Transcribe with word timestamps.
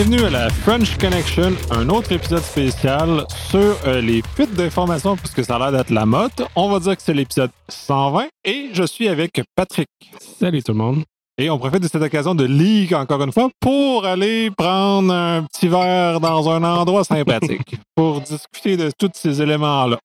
Bienvenue 0.00 0.26
à 0.26 0.30
la 0.30 0.48
French 0.48 0.96
Connection, 0.96 1.56
un 1.72 1.88
autre 1.88 2.12
épisode 2.12 2.44
spécial 2.44 3.26
sur 3.50 3.76
euh, 3.84 4.00
les 4.00 4.22
fuites 4.22 4.54
d'informations, 4.54 5.16
puisque 5.16 5.44
ça 5.44 5.56
a 5.56 5.58
l'air 5.58 5.72
d'être 5.72 5.90
la 5.90 6.06
mode. 6.06 6.30
On 6.54 6.70
va 6.70 6.78
dire 6.78 6.96
que 6.96 7.02
c'est 7.02 7.14
l'épisode 7.14 7.50
120 7.68 8.28
et 8.44 8.70
je 8.72 8.84
suis 8.84 9.08
avec 9.08 9.42
Patrick. 9.56 9.88
Salut 10.20 10.62
tout 10.62 10.70
le 10.70 10.78
monde. 10.78 11.02
Et 11.36 11.50
on 11.50 11.58
profite 11.58 11.82
de 11.82 11.88
cette 11.88 12.00
occasion 12.00 12.36
de 12.36 12.44
leak 12.44 12.92
encore 12.92 13.20
une 13.24 13.32
fois 13.32 13.50
pour 13.58 14.06
aller 14.06 14.52
prendre 14.52 15.12
un 15.12 15.42
petit 15.42 15.66
verre 15.66 16.20
dans 16.20 16.48
un 16.48 16.62
endroit 16.62 17.02
sympathique 17.02 17.74
pour 17.96 18.20
discuter 18.20 18.76
de 18.76 18.92
tous 18.96 19.10
ces 19.14 19.42
éléments-là. 19.42 19.98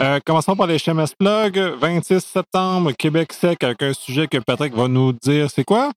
Euh, 0.00 0.20
commençons 0.24 0.56
par 0.56 0.68
les 0.68 0.78
Chemes 0.78 1.04
Plug. 1.18 1.58
26 1.78 2.20
septembre, 2.20 2.92
Québec 2.92 3.34
sec 3.34 3.62
avec 3.62 3.82
un 3.82 3.92
sujet 3.92 4.26
que 4.26 4.38
Patrick 4.38 4.74
va 4.74 4.88
nous 4.88 5.12
dire 5.12 5.50
c'est 5.50 5.64
quoi? 5.64 5.92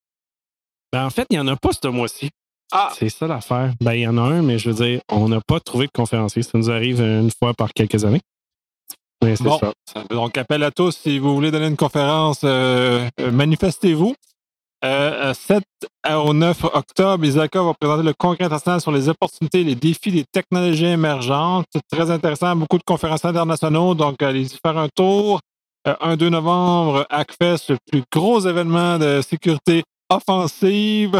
Ben, 0.92 1.06
en 1.06 1.10
fait, 1.10 1.28
il 1.30 1.36
n'y 1.36 1.40
en 1.40 1.48
a 1.48 1.56
pas 1.56 1.70
ce 1.72 1.88
mois-ci. 1.88 2.30
Ah! 2.72 2.92
C'est 2.98 3.10
ça 3.10 3.28
l'affaire. 3.28 3.74
Ben, 3.82 3.94
il 3.94 4.02
y 4.02 4.08
en 4.08 4.18
a 4.18 4.22
un, 4.22 4.42
mais 4.42 4.58
je 4.58 4.70
veux 4.70 4.86
dire, 4.86 5.02
on 5.10 5.28
n'a 5.30 5.42
pas 5.42 5.60
trouvé 5.60 5.88
de 5.88 5.92
conférencier. 5.92 6.42
Ça 6.44 6.58
nous 6.58 6.70
arrive 6.72 7.02
une 7.02 7.32
fois 7.38 7.54
par 7.54 7.74
quelques 7.74 8.06
années. 8.06 8.22
Mais 9.24 9.36
Bon, 9.40 9.60
ça. 9.60 10.04
donc 10.10 10.38
appel 10.38 10.64
à 10.64 10.72
tous, 10.72 10.98
si 10.98 11.20
vous 11.20 11.36
voulez 11.36 11.52
donner 11.52 11.68
une 11.68 11.78
conférence, 11.78 12.42
euh, 12.44 13.08
euh, 13.20 13.32
manifestez-vous. 13.32 14.16
Euh, 14.84 15.30
euh, 15.30 15.34
7 15.36 15.62
au 16.10 16.34
9 16.34 16.64
octobre, 16.74 17.24
Isaka 17.24 17.62
va 17.62 17.74
présenter 17.80 18.02
le 18.02 18.14
congrès 18.18 18.46
international 18.46 18.82
sur 18.82 18.92
les 18.92 19.10
opportunités 19.10 19.62
et 19.62 19.64
les 19.64 19.76
défis 19.76 20.12
des 20.12 20.26
technologies 20.32 20.86
émergentes. 20.88 21.66
C'est 21.72 21.84
très 21.92 22.10
intéressant, 22.10 22.56
beaucoup 22.56 22.80
de 22.80 22.84
conférences 22.84 23.24
internationaux, 23.24 23.94
donc 23.94 24.24
allez-y 24.24 24.58
faire 24.66 24.78
un 24.80 24.88
tour. 24.96 25.40
1-2 25.86 26.30
novembre, 26.30 27.06
Hackfest, 27.12 27.70
le 27.70 27.78
plus 27.92 28.04
gros 28.12 28.40
événement 28.40 28.98
de 28.98 29.22
sécurité 29.22 29.84
offensive. 30.10 31.20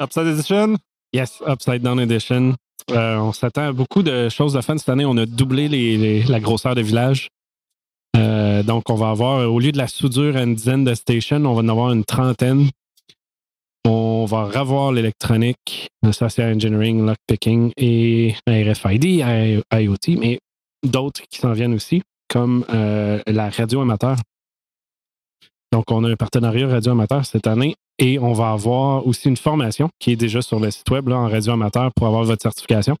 Upside 0.00 0.26
Edition? 0.26 0.76
Yes, 1.12 1.42
Upside 1.46 1.82
Down 1.82 2.00
Edition. 2.00 2.54
Euh, 2.90 3.16
on 3.18 3.32
s'attend 3.32 3.68
à 3.68 3.72
beaucoup 3.72 4.02
de 4.02 4.28
choses 4.28 4.54
de 4.54 4.60
fun 4.60 4.78
cette 4.78 4.88
année. 4.88 5.04
On 5.04 5.16
a 5.16 5.26
doublé 5.26 6.22
la 6.24 6.40
grosseur 6.40 6.74
de 6.74 6.80
village. 6.80 7.28
Euh, 8.16 8.62
donc, 8.62 8.90
on 8.90 8.94
va 8.94 9.10
avoir, 9.10 9.50
au 9.50 9.58
lieu 9.58 9.72
de 9.72 9.78
la 9.78 9.88
soudure 9.88 10.36
à 10.36 10.42
une 10.42 10.54
dizaine 10.54 10.84
de 10.84 10.94
stations, 10.94 11.44
on 11.44 11.54
va 11.54 11.62
en 11.62 11.68
avoir 11.68 11.92
une 11.92 12.04
trentaine. 12.04 12.68
On 13.84 14.24
va 14.24 14.44
revoir 14.44 14.92
l'électronique, 14.92 15.88
le 16.02 16.12
social 16.12 16.54
engineering, 16.54 17.04
lockpicking 17.04 17.72
et 17.76 18.34
RFID, 18.46 19.04
IoT, 19.04 20.18
mais 20.18 20.38
d'autres 20.86 21.22
qui 21.28 21.40
s'en 21.40 21.52
viennent 21.52 21.74
aussi, 21.74 22.02
comme 22.28 22.64
euh, 22.72 23.20
la 23.26 23.50
radio 23.50 23.80
amateur. 23.80 24.16
Donc, 25.72 25.90
on 25.90 26.04
a 26.04 26.10
un 26.10 26.16
partenariat 26.16 26.68
radio 26.68 26.92
amateur 26.92 27.24
cette 27.24 27.46
année 27.46 27.74
et 27.98 28.18
on 28.18 28.32
va 28.32 28.50
avoir 28.50 29.06
aussi 29.06 29.28
une 29.28 29.36
formation 29.36 29.88
qui 29.98 30.12
est 30.12 30.16
déjà 30.16 30.42
sur 30.42 30.60
le 30.60 30.70
site 30.70 30.90
web 30.90 31.08
là, 31.08 31.18
en 31.18 31.28
radio 31.28 31.52
amateur 31.52 31.90
pour 31.94 32.06
avoir 32.06 32.24
votre 32.24 32.42
certification. 32.42 32.96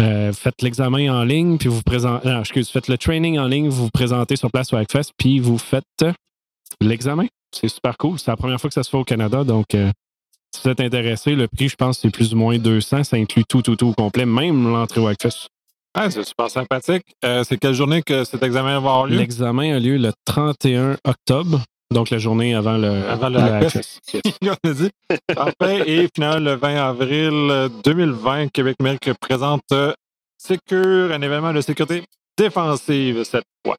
Euh, 0.00 0.32
faites 0.32 0.60
l'examen 0.62 1.08
en 1.12 1.24
ligne, 1.24 1.56
puis 1.56 1.68
vous 1.68 1.82
présentez. 1.82 2.28
Non, 2.28 2.40
excuse, 2.40 2.68
faites 2.68 2.88
le 2.88 2.98
training 2.98 3.38
en 3.38 3.46
ligne, 3.46 3.68
vous 3.68 3.84
vous 3.84 3.90
présentez 3.90 4.36
sur 4.36 4.50
place 4.50 4.72
au 4.72 4.76
Hackfest, 4.76 5.12
puis 5.16 5.38
vous 5.38 5.58
faites 5.58 5.84
euh, 6.02 6.12
l'examen. 6.80 7.26
C'est 7.54 7.68
super 7.68 7.96
cool. 7.96 8.18
C'est 8.18 8.30
la 8.30 8.36
première 8.36 8.60
fois 8.60 8.68
que 8.68 8.74
ça 8.74 8.82
se 8.82 8.90
fait 8.90 8.96
au 8.96 9.04
Canada, 9.04 9.44
donc 9.44 9.74
euh, 9.74 9.90
si 10.54 10.62
vous 10.62 10.70
êtes 10.70 10.80
intéressé, 10.80 11.34
le 11.34 11.48
prix, 11.48 11.68
je 11.68 11.76
pense, 11.76 11.98
c'est 11.98 12.10
plus 12.10 12.32
ou 12.32 12.36
moins 12.36 12.58
200. 12.58 13.04
Ça 13.04 13.16
inclut 13.16 13.44
tout, 13.48 13.62
tout, 13.62 13.76
tout 13.76 13.88
au 13.88 13.92
complet, 13.92 14.24
même 14.24 14.68
l'entrée 14.68 15.00
au 15.00 15.06
Hackfest. 15.06 15.48
Ah, 15.94 16.10
c'est 16.10 16.24
super 16.24 16.50
sympathique. 16.50 17.04
Euh, 17.24 17.44
c'est 17.44 17.56
quelle 17.56 17.74
journée 17.74 18.02
que 18.02 18.24
cet 18.24 18.42
examen 18.42 18.72
va 18.72 18.76
avoir 18.76 19.06
lieu? 19.06 19.16
L'examen 19.16 19.76
a 19.76 19.78
lieu 19.78 19.96
le 19.96 20.12
31 20.24 20.96
octobre, 21.04 21.62
donc 21.92 22.10
la 22.10 22.18
journée 22.18 22.54
avant 22.54 22.76
le, 22.76 22.88
Avant 23.08 23.28
le 23.28 23.38
Hackfest. 23.38 24.00
On 24.42 24.68
a 24.68 24.72
dit. 24.72 24.90
Parfait. 25.34 25.82
Et 25.90 26.08
finalement, 26.14 26.40
le 26.40 26.56
20 26.56 26.76
avril 26.76 27.30
euh, 27.32 27.68
2020, 27.84 28.48
Québec 28.48 28.76
numérique 28.80 29.10
présente 29.20 29.62
euh, 29.72 29.92
Secure, 30.38 31.12
un 31.12 31.22
événement 31.22 31.52
de 31.52 31.60
sécurité 31.60 32.04
défensive 32.36 33.24
cette 33.24 33.44
fois. 33.64 33.76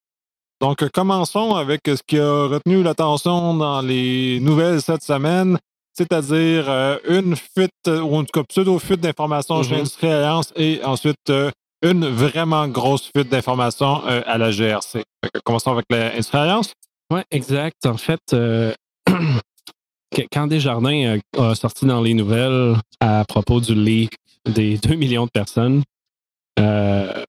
Donc, 0.61 0.81
euh, 0.81 0.89
commençons 0.93 1.55
avec 1.55 1.81
ce 1.85 1.99
qui 2.07 2.17
a 2.17 2.47
retenu 2.47 2.81
l'attention 2.83 3.53
dans 3.55 3.81
les 3.81 4.39
nouvelles 4.39 4.81
cette 4.81 5.03
semaine, 5.03 5.57
c'est-à-dire 5.93 6.65
euh, 6.69 6.97
une 7.09 7.35
fuite, 7.35 7.71
euh, 7.87 7.99
ou 8.01 8.15
en 8.15 8.23
tout 8.23 8.31
cas 8.39 8.43
pseudo-fuite 8.47 9.01
d'informations 9.01 9.61
chez 9.63 9.73
Mhm. 9.73 9.79
Industrie 9.81 10.07
Alliance 10.11 10.53
et 10.55 10.79
ensuite 10.83 11.29
euh, 11.29 11.51
une 11.81 12.07
vraiment 12.07 12.67
grosse 12.67 13.11
fuite 13.15 13.29
d'informations 13.29 14.01
euh, 14.07 14.21
à 14.25 14.37
la 14.37 14.49
GRC. 14.51 15.03
Commençons 15.43 15.71
avec 15.71 15.85
l'Industrie 15.89 16.37
Alliance. 16.37 16.73
Oui, 17.11 17.21
exact. 17.31 17.85
En 17.85 17.97
fait, 17.97 18.21
euh, 18.33 18.73
quand 20.31 20.47
Desjardins 20.47 21.17
a, 21.37 21.41
a 21.49 21.55
sorti 21.55 21.85
dans 21.85 22.01
les 22.01 22.13
nouvelles 22.13 22.75
à 22.99 23.23
propos 23.27 23.59
du 23.61 23.75
leak 23.75 24.13
des 24.45 24.77
2 24.83 24.95
millions 24.95 25.25
de 25.25 25.31
personnes, 25.31 25.83
euh, 26.59 27.23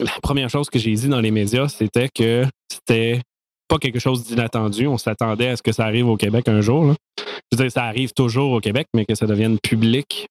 la 0.00 0.20
première 0.22 0.50
chose 0.50 0.68
que 0.68 0.78
j'ai 0.78 0.94
dit 0.94 1.08
dans 1.08 1.20
les 1.20 1.30
médias, 1.30 1.68
c'était 1.68 2.08
que 2.14 2.44
c'était 2.70 3.22
pas 3.68 3.78
quelque 3.78 3.98
chose 3.98 4.24
d'inattendu. 4.24 4.86
On 4.86 4.98
s'attendait 4.98 5.48
à 5.48 5.56
ce 5.56 5.62
que 5.62 5.72
ça 5.72 5.84
arrive 5.84 6.08
au 6.08 6.16
Québec 6.16 6.46
un 6.48 6.60
jour. 6.60 6.94
Je 7.18 7.56
veux 7.56 7.64
dire, 7.64 7.72
ça 7.72 7.84
arrive 7.84 8.12
toujours 8.12 8.52
au 8.52 8.60
Québec, 8.60 8.86
mais 8.94 9.04
que 9.06 9.14
ça 9.14 9.26
devienne 9.26 9.58
public, 9.58 10.28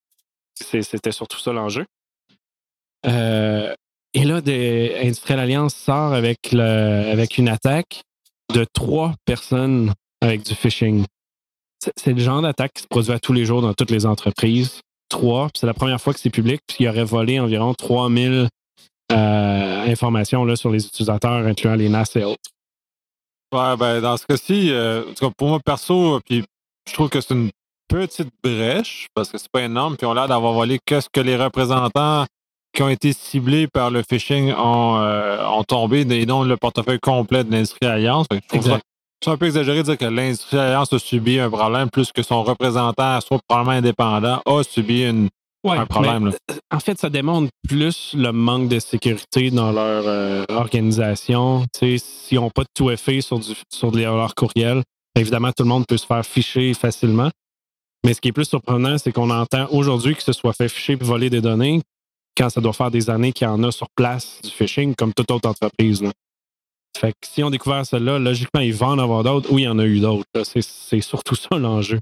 c'était 0.56 1.12
surtout 1.12 1.40
ça 1.40 1.52
l'enjeu. 1.52 1.86
Euh, 3.06 3.74
et 4.14 4.24
là, 4.24 4.42
des- 4.42 4.96
Industrial 5.02 5.40
Alliance 5.40 5.76
sort 5.76 6.14
avec, 6.14 6.54
avec 6.54 7.38
une 7.38 7.50
attaque 7.50 8.02
de 8.54 8.66
trois 8.74 9.14
personnes 9.26 9.94
avec 10.22 10.44
du 10.44 10.56
phishing. 10.56 11.06
C'est- 11.98 12.14
le 12.14 12.20
genre 12.20 12.42
d'attaque 12.42 12.74
qui 12.74 12.82
se 12.84 12.88
produit 12.88 13.12
à 13.12 13.20
tous 13.20 13.34
les 13.34 13.46
jours 13.46 13.62
dans 13.62 13.74
toutes 13.74 13.92
les 13.92 14.06
entreprises. 14.06 14.82
Trois, 15.10 15.50
c'est 15.56 15.68
la 15.68 15.74
première 15.74 16.02
fois 16.02 16.14
que 16.14 16.20
c'est 16.20 16.30
public, 16.30 16.62
puis 16.68 16.78
il 16.82 16.90
aurait 16.90 17.04
volé 17.04 17.40
environ 17.40 17.74
3000 17.74 18.48
euh, 19.12 19.86
informations 19.86 20.46
là, 20.46 20.56
sur 20.56 20.72
les 20.72 20.84
utilisateurs, 20.86 21.46
incluant 21.46 21.76
les 21.76 21.90
NAS 21.90 22.16
et 22.16 22.24
autres. 22.24 22.42
Ouais, 23.54 23.78
ben, 23.78 24.02
dans 24.02 24.18
ce 24.18 24.26
cas-ci, 24.26 24.72
euh, 24.72 25.04
pour 25.38 25.48
moi 25.48 25.60
perso, 25.64 26.20
puis 26.26 26.44
je 26.90 26.94
trouve 26.94 27.10
que 27.10 27.22
c'est 27.22 27.36
une 27.36 27.52
petite 27.88 28.30
brèche 28.44 29.08
parce 29.14 29.30
que 29.30 29.38
c'est 29.38 29.52
pas 29.52 29.62
énorme, 29.62 29.96
puis 29.96 30.08
on 30.08 30.12
a 30.12 30.16
l'air 30.16 30.28
d'avoir 30.28 30.54
volé 30.54 30.80
qu'est-ce 30.84 31.08
que 31.12 31.20
les 31.22 31.36
représentants 31.38 32.26
qui 32.76 32.84
ont 32.84 32.90
été 32.90 33.14
ciblés 33.14 33.68
par 33.68 33.90
le 33.90 34.04
phishing 34.08 34.54
ont, 34.54 34.98
euh, 35.00 35.44
ont 35.48 35.64
tombé 35.64 36.02
et 36.02 36.26
dont 36.26 36.44
le 36.44 36.58
portefeuille 36.58 37.00
complet 37.00 37.44
de 37.44 37.52
l'Industrie 37.52 37.88
Alliance. 37.88 38.28
C'est 39.24 39.32
un 39.32 39.38
peu 39.38 39.46
exagéré 39.48 39.80
de 39.80 39.84
dire 39.84 39.98
que 39.98 40.06
l'Industrie 40.06 40.60
Alliance 40.60 40.94
a 40.94 41.00
subi 41.00 41.40
un 41.40 41.50
problème 41.50 41.90
plus 41.90 42.12
que 42.12 42.22
son 42.22 42.44
représentant, 42.44 43.20
soit 43.22 43.40
probablement 43.48 43.78
indépendant, 43.78 44.42
a 44.46 44.64
subi 44.64 45.04
une, 45.04 45.30
Ouais, 45.64 45.78
un 45.80 45.88
problème. 45.88 46.26
mais, 46.26 46.56
en 46.72 46.80
fait, 46.80 47.00
ça 47.00 47.10
démontre 47.10 47.50
plus 47.68 48.14
le 48.16 48.32
manque 48.32 48.68
de 48.70 48.78
sécurité 48.78 49.50
dans 49.50 49.72
leur 49.72 50.04
euh, 50.06 50.46
organisation. 50.50 51.66
S'ils 51.76 52.00
n'ont 52.34 52.52
pas 52.52 52.62
de 52.62 52.70
tout 52.76 52.92
effet 52.92 53.20
sur, 53.22 53.40
du, 53.40 53.54
sur 53.74 53.90
leur 53.90 54.36
courriel, 54.36 54.84
évidemment, 55.18 55.52
tout 55.58 55.64
le 55.64 55.70
monde 55.70 55.86
peut 55.88 55.98
se 55.98 56.06
faire 56.06 56.24
ficher 56.24 56.76
facilement. 56.76 57.32
Mais 58.06 58.14
ce 58.14 58.22
qui 58.22 58.28
est 58.28 58.32
plus 58.32 58.46
surprenant, 58.46 59.00
c'est 59.00 59.12
qu'on 59.12 59.32
entend 59.32 59.66
aujourd'hui 59.72 60.16
que 60.16 60.22
ce 60.22 60.34
soit 60.34 60.54
fait 60.54 60.70
ficher 60.70 60.94
et 60.94 60.98
voler 60.98 61.32
des 61.32 61.42
données 61.42 61.82
quand 62.38 62.50
ça 62.50 62.62
doit 62.62 62.74
faire 62.74 62.92
des 62.92 63.10
années 63.10 63.32
qu'il 63.34 63.46
y 63.46 63.50
en 63.50 63.62
a 63.64 63.72
sur 63.72 63.88
place 63.96 64.40
du 64.44 64.50
phishing, 64.50 64.94
comme 64.96 65.14
toute 65.14 65.32
autre 65.32 65.50
entreprise. 65.50 66.02
là. 66.02 66.12
Fait 66.98 67.12
que 67.12 67.18
si 67.28 67.44
on 67.44 67.50
découvert 67.50 67.86
cela, 67.86 68.18
logiquement, 68.20 68.62
ils 68.62 68.74
vont 68.74 68.88
en 68.88 69.00
avoir 69.00 69.24
d'autres 69.24 69.52
ou 69.52 69.60
il 69.60 69.64
y 69.66 69.68
en 69.68 69.80
a 69.80 69.86
eu 69.86 70.00
d'autres. 70.00 70.26
C'est 70.44 70.62
c'est 70.62 71.02
surtout 71.02 71.36
ça 71.36 71.58
l'enjeu. 71.58 72.00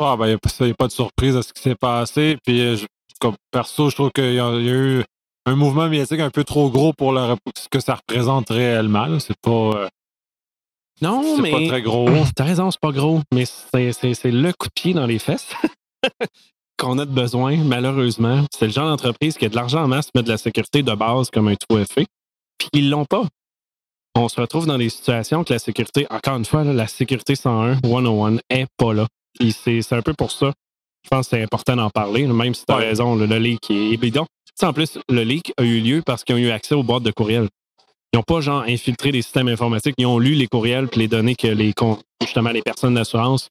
Ah, 0.00 0.16
ben, 0.16 0.26
il 0.26 0.28
n'y 0.66 0.70
a, 0.70 0.74
pas 0.74 0.86
de 0.86 0.92
surprise 0.92 1.34
à 1.36 1.42
ce 1.42 1.52
qui 1.52 1.60
s'est 1.60 1.74
passé. 1.74 2.38
Puis, 2.44 2.60
euh, 2.60 2.76
je- 2.76 2.86
comme 3.20 3.34
perso, 3.50 3.90
je 3.90 3.96
trouve 3.96 4.12
qu'il 4.12 4.34
y, 4.34 4.38
a 4.38 4.54
il 4.54 4.64
y 4.64 4.70
a 4.70 4.74
eu 4.74 5.04
un 5.46 5.56
mouvement 5.56 5.88
médiatique 5.88 6.20
un 6.20 6.30
peu 6.30 6.44
trop 6.44 6.70
gros 6.70 6.92
pour 6.92 7.10
le 7.12 7.34
ce 7.56 7.66
que 7.68 7.80
ça 7.80 7.96
représente 7.96 8.48
réellement. 8.50 9.18
C'est 9.18 9.36
pas, 9.40 9.50
euh, 9.50 9.88
Non, 11.00 11.34
c'est 11.36 11.42
mais. 11.42 11.50
pas 11.50 11.66
très 11.66 11.82
gros. 11.82 12.06
T'as 12.36 12.44
raison, 12.44 12.70
c'est 12.70 12.80
pas 12.80 12.92
gros, 12.92 13.20
mais 13.34 13.44
c'est- 13.44 13.92
c'est 13.92 14.14
c'est 14.14 14.30
le 14.30 14.52
coup 14.52 14.68
de 14.68 14.72
pied 14.72 14.94
dans 14.94 15.06
les 15.06 15.18
fesses 15.18 15.52
qu'on 16.78 16.98
a 16.98 17.04
de 17.04 17.10
besoin, 17.10 17.56
malheureusement. 17.56 18.44
C'est 18.54 18.66
le 18.66 18.72
genre 18.72 18.88
d'entreprise 18.88 19.36
qui 19.36 19.44
a 19.44 19.48
de 19.48 19.56
l'argent 19.56 19.82
en 19.82 19.88
masse, 19.88 20.08
mais 20.14 20.22
de 20.22 20.28
la 20.28 20.38
sécurité 20.38 20.82
de 20.82 20.94
base 20.94 21.30
comme 21.30 21.48
un 21.48 21.54
tout 21.54 21.76
effet. 21.78 22.06
Puis 22.58 22.68
ils 22.72 22.90
l'ont 22.90 23.04
pas. 23.04 23.24
On 24.14 24.28
se 24.28 24.40
retrouve 24.40 24.66
dans 24.66 24.78
des 24.78 24.88
situations 24.88 25.44
que 25.44 25.52
la 25.52 25.58
sécurité, 25.58 26.06
encore 26.10 26.36
une 26.36 26.44
fois, 26.44 26.64
là, 26.64 26.72
la 26.72 26.86
sécurité 26.88 27.34
101, 27.36 27.78
101, 27.84 28.38
est 28.50 28.66
pas 28.76 28.92
là. 28.94 29.06
Puis 29.38 29.52
c'est 29.52 29.92
un 29.92 30.02
peu 30.02 30.14
pour 30.14 30.32
ça. 30.32 30.52
Je 31.04 31.08
pense 31.10 31.28
que 31.28 31.36
c'est 31.36 31.42
important 31.42 31.76
d'en 31.76 31.90
parler, 31.90 32.26
même 32.26 32.54
si 32.54 32.64
tu 32.66 32.72
as 32.72 32.78
Ouais. 32.78 32.88
raison, 32.88 33.14
le 33.14 33.26
leak 33.38 33.70
est 33.70 33.96
bidon. 33.96 34.26
En 34.62 34.72
plus, 34.72 34.98
le 35.08 35.22
leak 35.22 35.52
a 35.56 35.62
eu 35.62 35.80
lieu 35.80 36.02
parce 36.04 36.24
qu'ils 36.24 36.34
ont 36.34 36.38
eu 36.38 36.50
accès 36.50 36.74
aux 36.74 36.82
boîtes 36.82 37.04
de 37.04 37.12
courriel. 37.12 37.48
Ils 38.12 38.16
n'ont 38.16 38.22
pas, 38.24 38.40
genre, 38.40 38.62
infiltré 38.62 39.12
des 39.12 39.22
systèmes 39.22 39.46
informatiques. 39.48 39.94
Ils 39.98 40.06
ont 40.06 40.18
lu 40.18 40.34
les 40.34 40.48
courriels 40.48 40.88
puis 40.88 41.00
les 41.02 41.08
données 41.08 41.36
que 41.36 41.46
les, 41.46 41.72
justement, 42.20 42.50
les 42.50 42.62
personnes 42.62 42.94
d'assurance 42.94 43.48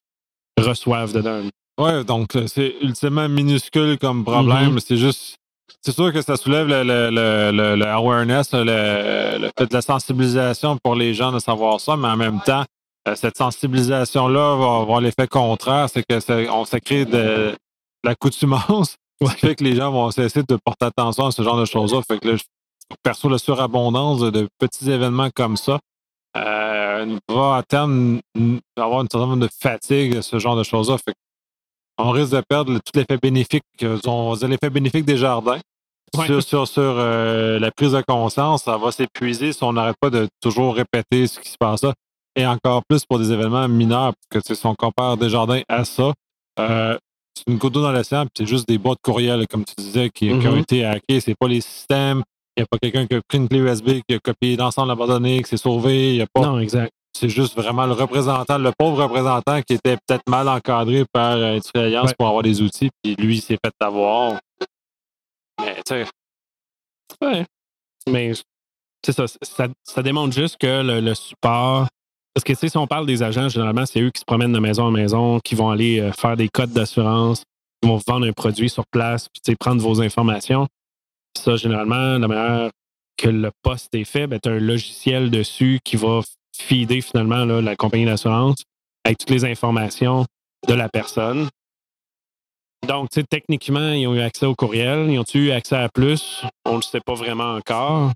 reçoivent 0.60 1.14
dedans. 1.14 1.42
Ouais, 1.78 2.04
donc 2.04 2.34
euh, 2.36 2.46
c'est 2.46 2.74
ultimement 2.80 3.28
minuscule 3.28 3.98
comme 3.98 4.24
problème. 4.24 4.72
Mhm. 4.72 4.80
C'est 4.80 4.96
juste. 4.96 5.36
C'est 5.82 5.92
sûr 5.92 6.12
que 6.12 6.22
ça 6.22 6.36
soulève 6.36 6.66
le, 6.66 6.82
le, 6.82 7.10
le, 7.10 7.76
le- 7.76 7.86
awareness, 7.86 8.52
le, 8.52 9.38
le 9.38 9.50
fait 9.56 9.66
de 9.66 9.74
la 9.74 9.80
sensibilisation 9.80 10.76
pour 10.82 10.96
les 10.96 11.14
gens 11.14 11.30
de 11.30 11.38
savoir 11.38 11.80
ça, 11.80 11.96
mais 11.96 12.08
en 12.08 12.16
même 12.16 12.40
temps, 12.40 12.64
euh, 13.06 13.14
cette 13.14 13.36
sensibilisation-là 13.36 14.56
va 14.56 14.80
avoir 14.80 15.00
l'effet 15.00 15.28
contraire, 15.28 15.88
c'est 15.88 16.02
que 16.02 16.18
ça, 16.18 16.36
on 16.52 16.64
se 16.64 16.76
crée 16.78 17.04
de, 17.04 17.54
l'accoutumance. 18.04 18.96
Ce 19.20 19.32
qui 19.34 19.40
fait 19.40 19.54
que 19.56 19.64
les 19.64 19.74
gens 19.74 19.90
vont 19.90 20.10
cesser 20.10 20.42
de 20.42 20.56
porter 20.56 20.86
attention 20.86 21.26
à 21.26 21.30
ce 21.32 21.42
genre 21.42 21.58
de 21.58 21.64
choses-là. 21.64 22.00
Fait 22.06 22.18
que 22.18 22.28
là, 22.28 22.36
je 22.36 22.44
perçois 23.02 23.30
la 23.30 23.38
surabondance 23.38 24.20
de 24.20 24.48
petits 24.58 24.90
événements 24.90 25.30
comme 25.34 25.56
ça 25.56 25.80
euh, 26.36 27.18
va 27.28 27.56
à 27.56 27.62
terme 27.62 28.20
avoir 28.76 29.00
une 29.02 29.08
certaine 29.10 29.40
de 29.40 29.48
fatigue, 29.60 30.20
ce 30.20 30.38
genre 30.38 30.56
de 30.56 30.62
choses-là. 30.62 30.96
On 31.98 32.10
risque 32.10 32.32
de 32.32 32.42
perdre 32.48 32.74
tout 32.74 32.92
l'effet 32.94 33.18
bénéfique, 33.20 33.64
l'effet 33.80 34.70
bénéfique 34.70 35.04
des 35.04 35.16
jardins. 35.16 35.58
Sur, 36.40 36.66
sur, 36.66 36.78
euh, 36.78 37.58
la 37.58 37.70
prise 37.70 37.92
de 37.92 38.00
conscience, 38.00 38.62
ça 38.64 38.78
va 38.78 38.90
s'épuiser 38.90 39.52
si 39.52 39.62
on 39.62 39.74
n'arrête 39.74 39.96
pas 40.00 40.08
de 40.08 40.26
toujours 40.40 40.74
répéter 40.74 41.26
ce 41.26 41.38
qui 41.38 41.50
se 41.50 41.56
passe 41.58 41.82
là. 41.82 41.92
Et 42.34 42.46
encore 42.46 42.82
plus 42.88 43.04
pour 43.04 43.18
des 43.18 43.30
événements 43.30 43.68
mineurs, 43.68 44.12
parce 44.30 44.44
que 44.44 44.54
si 44.54 44.64
on 44.66 44.74
compare 44.74 45.16
des 45.16 45.28
jardins 45.28 45.60
à 45.68 45.84
ça, 45.84 46.14
euh, 46.60 46.96
c'est 47.34 47.52
une 47.52 47.58
goutte 47.58 47.74
d'eau 47.74 47.82
dans 47.82 47.92
l'océan, 47.92 48.22
puis 48.22 48.30
c'est 48.38 48.46
juste 48.46 48.66
des 48.68 48.78
boîtes 48.78 49.00
courriels, 49.02 49.46
comme 49.48 49.64
tu 49.64 49.74
disais, 49.76 50.08
qui, 50.08 50.30
ont 50.32 50.38
mm-hmm. 50.38 50.60
été 50.60 50.84
hackés. 50.84 51.20
C'est 51.20 51.34
pas 51.38 51.48
les 51.48 51.60
systèmes, 51.60 52.22
il 52.56 52.60
n'y 52.60 52.64
a 52.64 52.66
pas 52.70 52.78
quelqu'un 52.78 53.06
qui 53.06 53.14
a 53.14 53.20
pris 53.28 53.38
une 53.38 53.48
clé 53.48 53.58
USB, 53.58 54.00
qui 54.08 54.14
a 54.14 54.18
copié 54.18 54.56
l'ensemble 54.56 54.92
abandonné, 54.92 55.42
qui 55.42 55.48
s'est 55.48 55.56
sauvé. 55.56 56.16
Y 56.16 56.22
a 56.22 56.26
pas... 56.32 56.42
Non, 56.42 56.58
exact. 56.58 56.92
C'est 57.12 57.28
juste 57.28 57.56
vraiment 57.56 57.86
le 57.86 57.92
représentant, 57.92 58.58
le 58.58 58.70
pauvre 58.78 59.02
représentant 59.02 59.60
qui 59.62 59.74
était 59.74 59.96
peut-être 59.96 60.28
mal 60.28 60.48
encadré 60.48 61.04
par 61.12 61.36
euh, 61.36 61.58
Alliance 61.74 62.12
pour 62.14 62.28
avoir 62.28 62.42
des 62.42 62.62
outils, 62.62 62.90
puis 63.02 63.16
lui, 63.16 63.36
il 63.36 63.40
s'est 63.40 63.58
fait 63.64 63.72
avoir. 63.80 64.38
Mais, 65.60 65.74
tu 65.76 65.82
sais. 65.88 66.06
Ouais. 67.20 67.44
Mais, 68.08 68.32
c'est 69.04 69.12
ça, 69.12 69.24
ça, 69.82 70.02
démontre 70.02 70.34
juste 70.34 70.56
que 70.58 70.82
le, 70.82 71.14
support. 71.14 71.88
Parce 72.34 72.44
que, 72.44 72.52
tu 72.52 72.58
sais, 72.58 72.68
si 72.68 72.76
on 72.76 72.86
parle 72.86 73.06
des 73.06 73.22
agents, 73.22 73.48
généralement, 73.48 73.86
c'est 73.86 74.00
eux 74.00 74.10
qui 74.10 74.20
se 74.20 74.24
promènent 74.24 74.52
de 74.52 74.58
maison 74.58 74.84
en 74.84 74.90
maison, 74.90 75.40
qui 75.40 75.54
vont 75.54 75.70
aller 75.70 76.00
euh, 76.00 76.12
faire 76.12 76.36
des 76.36 76.48
codes 76.48 76.72
d'assurance, 76.72 77.42
qui 77.82 77.88
vont 77.88 78.00
vendre 78.06 78.26
un 78.26 78.32
produit 78.32 78.68
sur 78.68 78.86
place, 78.86 79.28
puis, 79.28 79.56
prendre 79.56 79.82
vos 79.82 80.00
informations. 80.00 80.66
Ça, 81.36 81.56
généralement, 81.56 82.18
la 82.18 82.28
manière 82.28 82.70
que 83.16 83.28
le 83.28 83.50
poste 83.62 83.94
est 83.94 84.04
fait, 84.04 84.26
ben, 84.26 84.38
tu 84.40 84.48
as 84.48 84.52
un 84.52 84.60
logiciel 84.60 85.30
dessus 85.30 85.80
qui 85.84 85.96
va 85.96 86.20
feeder 86.60 87.00
finalement 87.02 87.44
la 87.44 87.76
compagnie 87.76 88.04
d'assurance 88.04 88.62
avec 89.04 89.18
toutes 89.18 89.30
les 89.30 89.44
informations 89.44 90.26
de 90.66 90.74
la 90.74 90.88
personne. 90.88 91.48
Donc, 92.86 93.10
techniquement, 93.28 93.92
ils 93.92 94.06
ont 94.06 94.14
eu 94.14 94.20
accès 94.20 94.46
au 94.46 94.54
courriel. 94.54 95.10
Ils 95.10 95.18
ont 95.18 95.24
eu 95.34 95.50
accès 95.50 95.76
à 95.76 95.88
plus? 95.88 96.42
On 96.64 96.72
ne 96.72 96.76
le 96.76 96.82
sait 96.82 97.00
pas 97.00 97.14
vraiment 97.14 97.54
encore. 97.54 98.12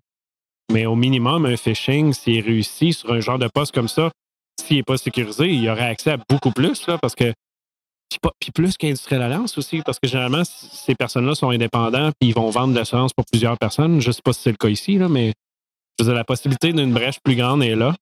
Mais 0.71 0.87
au 0.87 0.95
minimum, 0.95 1.47
un 1.47 1.57
phishing, 1.57 2.13
s'il 2.13 2.39
est 2.39 2.41
réussi 2.41 2.93
sur 2.93 3.13
un 3.13 3.21
genre 3.21 3.39
de 3.39 3.49
poste 3.49 3.75
comme 3.75 3.89
ça, 3.89 4.11
s'il 4.61 4.77
n'est 4.77 4.83
pas 4.83 4.97
sécurisé, 4.97 5.49
il 5.49 5.69
aurait 5.69 5.89
accès 5.89 6.13
à 6.13 6.17
beaucoup 6.29 6.53
plus, 6.53 6.87
là, 6.87 6.99
parce 6.99 7.15
que 7.15 7.33
puis, 8.39 8.51
plus 8.53 8.77
qu'Industrial 8.77 9.23
Alliance 9.23 9.57
aussi, 9.57 9.81
parce 9.83 9.99
que 9.99 10.07
généralement, 10.09 10.43
ces 10.45 10.95
personnes-là 10.95 11.35
sont 11.35 11.51
indépendants 11.51 12.11
puis 12.21 12.31
ils 12.31 12.35
vont 12.35 12.51
vendre 12.51 12.75
l'assurance 12.75 13.13
pour 13.13 13.25
plusieurs 13.25 13.59
personnes. 13.59 14.01
Je 14.01 14.09
ne 14.09 14.13
sais 14.13 14.23
pas 14.23 14.33
si 14.33 14.43
c'est 14.43 14.51
le 14.51 14.57
cas 14.57 14.69
ici, 14.69 14.99
là, 14.99 15.09
mais 15.09 15.33
la 15.99 16.25
possibilité 16.25 16.73
d'une 16.73 16.93
brèche 16.93 17.21
plus 17.23 17.37
grande 17.37 17.63
est 17.63 17.77
là. 17.77 17.95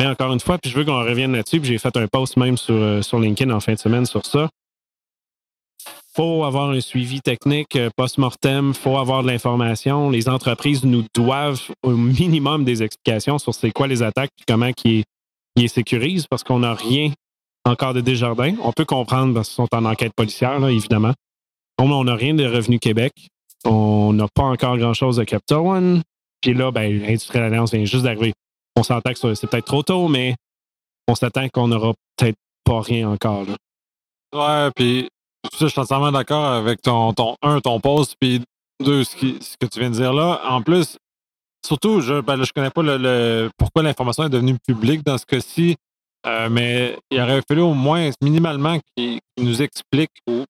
Mais 0.00 0.06
encore 0.06 0.32
une 0.32 0.40
fois, 0.40 0.56
puis 0.56 0.70
je 0.70 0.78
veux 0.78 0.86
qu'on 0.86 1.00
revienne 1.00 1.32
là-dessus, 1.32 1.60
puis 1.60 1.68
j'ai 1.68 1.76
fait 1.76 1.94
un 1.94 2.06
post 2.06 2.38
même 2.38 2.56
sur, 2.56 2.72
euh, 2.74 3.02
LinkedIn 3.12 3.50
en 3.50 3.60
fin 3.60 3.74
de 3.74 3.78
semaine 3.78 4.06
sur 4.06 4.24
ça. 4.24 4.48
faut 6.14 6.42
avoir 6.44 6.70
un 6.70 6.80
suivi 6.80 7.20
technique 7.20 7.76
euh, 7.76 7.90
post-mortem, 7.94 8.72
faut 8.72 8.96
avoir 8.96 9.22
de 9.22 9.28
l'information. 9.28 10.08
Les 10.08 10.30
entreprises 10.30 10.84
nous 10.84 11.04
doivent 11.14 11.60
au 11.82 11.90
minimum 11.90 12.64
des 12.64 12.82
explications 12.82 13.38
sur 13.38 13.54
c'est 13.54 13.72
quoi 13.72 13.88
les 13.88 14.02
attaques 14.02 14.30
et 14.40 14.44
comment 14.48 14.70
ils 14.86 15.04
les 15.56 15.68
sécurisent 15.68 16.26
parce 16.26 16.44
qu'on 16.44 16.60
n'a 16.60 16.72
rien 16.72 17.12
encore 17.66 17.92
de 17.92 18.00
Desjardins. 18.00 18.54
On 18.62 18.72
peut 18.72 18.86
comprendre 18.86 19.34
parce 19.34 19.48
qu'ils 19.48 19.56
sont 19.56 19.68
en 19.74 19.84
enquête 19.84 20.14
policière, 20.16 20.66
évidemment. 20.66 21.12
on 21.78 22.04
n'a 22.04 22.14
rien 22.14 22.32
de 22.32 22.46
Revenu 22.46 22.78
Québec. 22.78 23.12
On 23.66 24.14
n'a 24.14 24.28
pas 24.34 24.44
encore 24.44 24.78
grand-chose 24.78 25.18
de 25.18 25.24
Capital 25.24 25.58
One. 25.58 26.02
Puis 26.40 26.54
là, 26.54 26.70
ben, 26.70 27.04
Industrial 27.04 27.44
Alliance 27.44 27.74
vient 27.74 27.84
juste 27.84 28.04
d'arriver. 28.04 28.32
On 28.80 28.82
s'entend 28.82 29.12
que 29.12 29.34
c'est 29.34 29.46
peut-être 29.46 29.66
trop 29.66 29.82
tôt, 29.82 30.08
mais 30.08 30.34
on 31.06 31.14
s'attend 31.14 31.46
qu'on 31.50 31.68
n'aura 31.68 31.92
peut-être 32.16 32.38
pas 32.64 32.80
rien 32.80 33.10
encore. 33.10 33.44
Là. 33.44 33.56
Ouais, 34.32 34.70
puis 34.74 35.10
je 35.58 35.66
suis 35.66 35.80
entièrement 35.80 36.10
d'accord 36.10 36.46
avec 36.46 36.80
ton, 36.80 37.12
ton, 37.12 37.36
un, 37.42 37.60
ton 37.60 37.78
poste, 37.78 38.14
puis 38.18 38.42
deux, 38.82 39.04
ce, 39.04 39.16
que 39.16 39.66
tu 39.66 39.80
viens 39.80 39.90
de 39.90 39.96
dire 39.96 40.14
là. 40.14 40.40
En 40.48 40.62
plus, 40.62 40.96
surtout, 41.62 42.00
je 42.00 42.14
ne 42.14 42.20
ben, 42.22 42.42
connais 42.54 42.70
pas 42.70 42.80
le 42.82 43.50
pourquoi 43.58 43.82
l'information 43.82 44.24
est 44.24 44.30
devenue 44.30 44.56
publique 44.66 45.04
dans 45.04 45.18
ce 45.18 45.26
cas-ci. 45.26 45.76
Euh, 46.26 46.48
mais 46.48 46.98
il 47.10 47.20
aurait 47.20 47.42
fallu 47.46 47.60
au 47.60 47.74
moins 47.74 48.10
minimalement 48.22 48.78
qu'il 48.96 49.20
nous 49.38 49.60
explique, 49.60 50.10
ou 50.26 50.44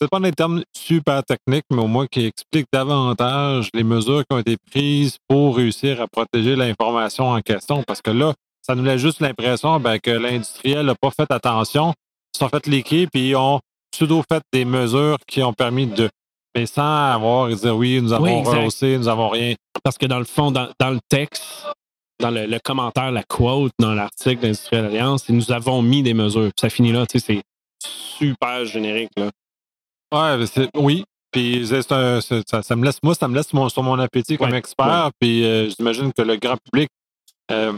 c'est 0.00 0.08
pas 0.08 0.20
des 0.20 0.32
termes 0.32 0.62
super 0.76 1.22
techniques, 1.24 1.64
mais 1.70 1.82
au 1.82 1.86
moins 1.86 2.06
qu'il 2.06 2.26
explique 2.26 2.66
davantage 2.72 3.68
les 3.74 3.82
mesures 3.82 4.22
qui 4.28 4.34
ont 4.34 4.38
été 4.38 4.56
prises 4.70 5.16
pour 5.28 5.56
réussir 5.56 6.00
à 6.00 6.06
protéger 6.06 6.56
l'information 6.56 7.30
en 7.30 7.40
question. 7.40 7.82
Parce 7.82 8.00
que 8.00 8.10
là, 8.10 8.34
ça 8.62 8.74
nous 8.74 8.84
laisse 8.84 9.00
juste 9.00 9.20
l'impression 9.20 9.80
ben, 9.80 9.98
que 9.98 10.10
l'industriel 10.10 10.86
n'a 10.86 10.94
pas 10.94 11.10
fait 11.10 11.30
attention, 11.30 11.94
ils 12.34 12.38
sont 12.38 12.48
fait 12.48 12.66
liquer, 12.66 13.06
puis 13.06 13.30
ils 13.30 13.36
ont 13.36 13.60
pseudo-fait 13.90 14.42
des 14.52 14.64
mesures 14.64 15.16
qui 15.26 15.42
ont 15.42 15.52
permis 15.52 15.86
de. 15.86 16.08
Mais 16.54 16.66
sans 16.66 17.12
avoir 17.12 17.48
dire 17.48 17.76
oui, 17.76 18.00
nous 18.00 18.12
avons 18.12 18.42
rehaussé, 18.42 18.98
nous 18.98 19.08
avons 19.08 19.28
rien. 19.28 19.54
Parce 19.82 19.98
que 19.98 20.06
dans 20.06 20.18
le 20.18 20.24
fond, 20.24 20.50
dans 20.50 20.90
le 20.90 20.98
texte, 21.08 21.44
dans 22.20 22.30
le, 22.30 22.58
commentaire, 22.58 23.12
la 23.12 23.22
quote 23.22 23.72
dans 23.78 23.94
l'article 23.94 24.42
d'Industrial 24.42 24.86
Alliance, 24.86 25.28
nous 25.28 25.52
avons 25.52 25.82
mis 25.82 26.02
des 26.02 26.14
mesures. 26.14 26.50
ça 26.58 26.68
finit 26.68 26.92
là, 26.92 27.06
tu 27.06 27.18
sais, 27.20 27.26
c'est 27.26 27.42
super 27.80 28.64
générique. 28.64 29.12
Là. 29.16 29.30
Ouais, 30.12 30.68
oui. 30.74 31.04
Puis 31.30 31.66
ça, 31.66 32.76
me 32.76 32.84
laisse, 32.84 32.98
moi, 33.02 33.14
ça 33.14 33.28
me 33.28 33.34
laisse 33.34 33.48
sur 33.48 33.82
mon 33.82 33.98
appétit 33.98 34.38
comme 34.38 34.54
expert. 34.54 35.10
Puis 35.20 35.44
euh, 35.44 35.68
j'imagine 35.68 36.12
que 36.12 36.22
le 36.22 36.36
grand 36.36 36.56
public 36.56 36.88
euh, 37.50 37.74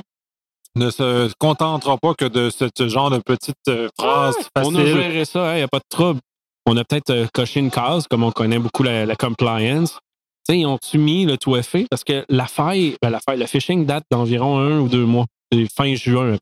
ne 0.76 0.90
se 0.90 1.32
contentera 1.38 1.98
pas 1.98 2.14
que 2.14 2.26
de 2.26 2.48
ce, 2.50 2.88
genre 2.88 3.10
de 3.10 3.18
petites 3.18 3.56
euh, 3.68 3.88
phrases 3.98 4.36
faciles. 4.56 4.76
On 4.76 4.78
a 4.78 4.86
géré 4.86 5.24
ça, 5.24 5.40
il 5.40 5.48
hein, 5.48 5.56
n'y 5.56 5.62
a 5.62 5.68
pas 5.68 5.78
de 5.78 5.88
trouble. 5.88 6.20
On 6.66 6.76
a 6.76 6.84
peut-être 6.84 7.26
coché 7.32 7.58
une 7.58 7.70
case, 7.70 8.06
comme 8.06 8.22
on 8.22 8.30
connaît 8.30 8.58
beaucoup 8.58 8.84
la 8.84 9.16
compliance 9.16 9.98
ils 10.56 10.66
ont-tu 10.66 10.98
mis 10.98 11.24
le 11.24 11.36
tout 11.38 11.60
fait? 11.62 11.86
Parce 11.90 12.04
que 12.04 12.24
la 12.28 12.46
faille, 12.46 12.96
ben, 13.02 13.10
la 13.10 13.20
faille, 13.20 13.38
le 13.38 13.46
phishing 13.46 13.86
date 13.86 14.04
d'environ 14.10 14.58
un 14.58 14.80
ou 14.80 14.88
deux 14.88 15.04
mois. 15.04 15.26
fin 15.74 15.94
juin. 15.94 16.36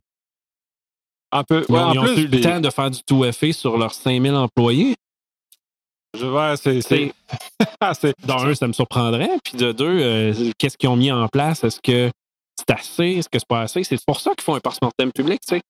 Un 1.31 1.45
peu. 1.45 1.65
Ils, 1.69 1.75
ont, 1.75 2.07
eu 2.17 2.27
le 2.27 2.41
temps 2.41 2.61
de 2.61 2.71
faire 2.71 2.91
du 2.91 3.01
tout 3.07 3.25
fait 3.33 3.53
sur 3.53 3.77
leurs 3.77 3.95
5000 3.95 4.35
employés. 4.35 4.95
Je 6.15 6.27
vois, 6.27 6.57
c'est. 6.57 6.81
Dans 8.27 8.45
un, 8.45 8.55
ça 8.55 8.67
me 8.67 8.73
surprendrait. 8.73 9.31
Puis 9.45 9.57
de 9.57 9.73
deux, 9.73 10.01
euh, 10.01 10.53
qu'est-ce 10.59 10.77
qu'ils 10.77 10.89
ont 10.89 10.97
mis 10.97 11.13
en 11.13 11.29
place? 11.29 11.65
Est-ce 11.65 11.81
que 11.83 12.11
c'est 12.57 12.75
assez? 12.75 13.05
Est-ce 13.05 13.29
que 13.29 13.39
c'est 13.39 13.49
pas 13.49 13.63
assez? 13.63 13.85
C'est 13.85 13.99
pour 14.07 14.21
ça 14.21 14.35
qu'ils 14.35 14.45
font 14.45 14.55
un 14.55 14.61
post-mortem 14.61 15.13
public, 15.13 15.41
tu 15.47 15.57
sais. 15.57 15.61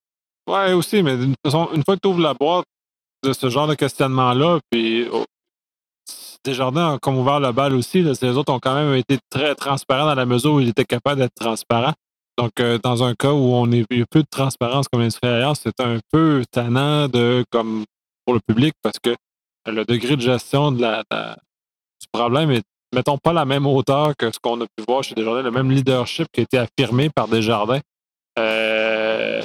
Ouais, 0.48 0.72
aussi, 0.72 1.02
mais 1.02 1.14
une 1.14 1.34
fois 1.84 1.96
que 1.96 2.00
tu 2.00 2.08
ouvres 2.08 2.20
la 2.20 2.34
boîte 2.34 2.64
de 3.22 3.32
ce 3.32 3.50
genre 3.50 3.66
de 3.66 3.74
questionnement-là, 3.74 4.60
puis 4.70 5.06
oh, 5.12 5.24
Desjardins 6.44 6.94
ont 6.94 6.98
comme 6.98 7.18
ouvert 7.18 7.40
le 7.40 7.52
bal 7.52 7.74
aussi. 7.74 8.02
Les 8.02 8.24
autres 8.36 8.52
ont 8.52 8.60
quand 8.60 8.74
même 8.74 8.94
été 8.94 9.18
très 9.28 9.54
transparents 9.54 10.06
dans 10.06 10.14
la 10.14 10.24
mesure 10.24 10.54
où 10.54 10.60
ils 10.60 10.68
étaient 10.68 10.84
capables 10.84 11.20
d'être 11.20 11.34
transparents. 11.34 11.94
Donc, 12.38 12.52
euh, 12.60 12.78
dans 12.82 13.02
un 13.02 13.14
cas 13.14 13.32
où 13.32 13.52
on 13.52 13.70
est, 13.72 13.84
il 13.90 13.98
y 13.98 14.02
a 14.02 14.06
peu 14.08 14.20
de 14.20 14.28
transparence 14.30 14.86
comme 14.88 15.00
l'industrie 15.00 15.28
c'est 15.60 15.80
un 15.80 15.98
peu 16.12 16.44
tannant 16.50 17.08
de, 17.08 17.44
comme 17.50 17.84
pour 18.24 18.34
le 18.34 18.40
public 18.46 18.74
parce 18.82 18.98
que 19.02 19.16
le 19.72 19.84
degré 19.84 20.16
de 20.16 20.20
gestion 20.20 20.72
de 20.72 20.80
la, 20.80 21.02
du 22.00 22.06
problème 22.12 22.50
est, 22.50 22.62
mettons, 22.94 23.18
pas 23.18 23.32
la 23.32 23.44
même 23.44 23.66
hauteur 23.66 24.14
que 24.16 24.32
ce 24.32 24.38
qu'on 24.40 24.60
a 24.60 24.66
pu 24.66 24.84
voir 24.86 25.02
chez 25.02 25.14
Desjardins, 25.14 25.42
le 25.42 25.50
même 25.50 25.70
leadership 25.70 26.28
qui 26.32 26.40
a 26.40 26.42
été 26.44 26.58
affirmé 26.58 27.10
par 27.10 27.28
Desjardins. 27.28 27.80
Euh, 28.38 29.42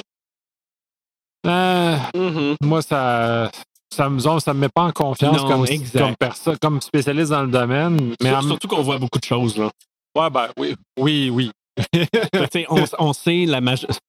euh, 1.46 1.96
mm-hmm. 2.14 2.56
Moi, 2.62 2.82
ça, 2.82 3.50
ça 3.92 4.08
me, 4.08 4.18
ça 4.18 4.54
me 4.54 4.60
met 4.60 4.68
pas 4.68 4.82
en 4.82 4.92
confiance 4.92 5.42
comme, 5.42 5.66
comme, 5.66 6.56
comme 6.60 6.80
spécialiste 6.80 7.30
dans 7.30 7.42
le 7.42 7.50
domaine. 7.50 8.14
Mais 8.22 8.40
Surtout 8.42 8.68
qu'on 8.68 8.82
voit 8.82 8.98
beaucoup 8.98 9.18
de 9.18 9.24
choses. 9.24 9.56
Là. 9.58 9.70
Ouais, 10.16 10.30
ben 10.30 10.48
oui, 10.56 10.74
oui, 10.98 11.30
oui. 11.30 11.50
on, 12.98 13.12
sait, 13.12 13.46
la 13.46 13.60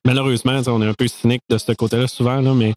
malheureusement, 0.05 0.61
on 0.67 0.81
est 0.83 0.87
un 0.87 0.93
peu 0.93 1.07
cynique 1.07 1.41
de 1.49 1.57
ce 1.57 1.71
côté-là 1.71 2.07
souvent, 2.07 2.39
là, 2.39 2.53
mais 2.53 2.73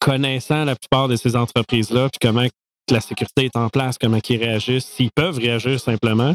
connaissant 0.00 0.64
la 0.64 0.74
plupart 0.74 1.08
de 1.08 1.16
ces 1.16 1.36
entreprises-là, 1.36 2.08
puis 2.08 2.28
comment 2.28 2.46
la 2.90 3.00
sécurité 3.00 3.44
est 3.44 3.56
en 3.56 3.68
place, 3.68 3.98
comment 3.98 4.18
ils 4.28 4.36
réagissent, 4.36 4.86
s'ils 4.86 5.10
peuvent 5.12 5.38
réagir 5.38 5.78
simplement, 5.78 6.34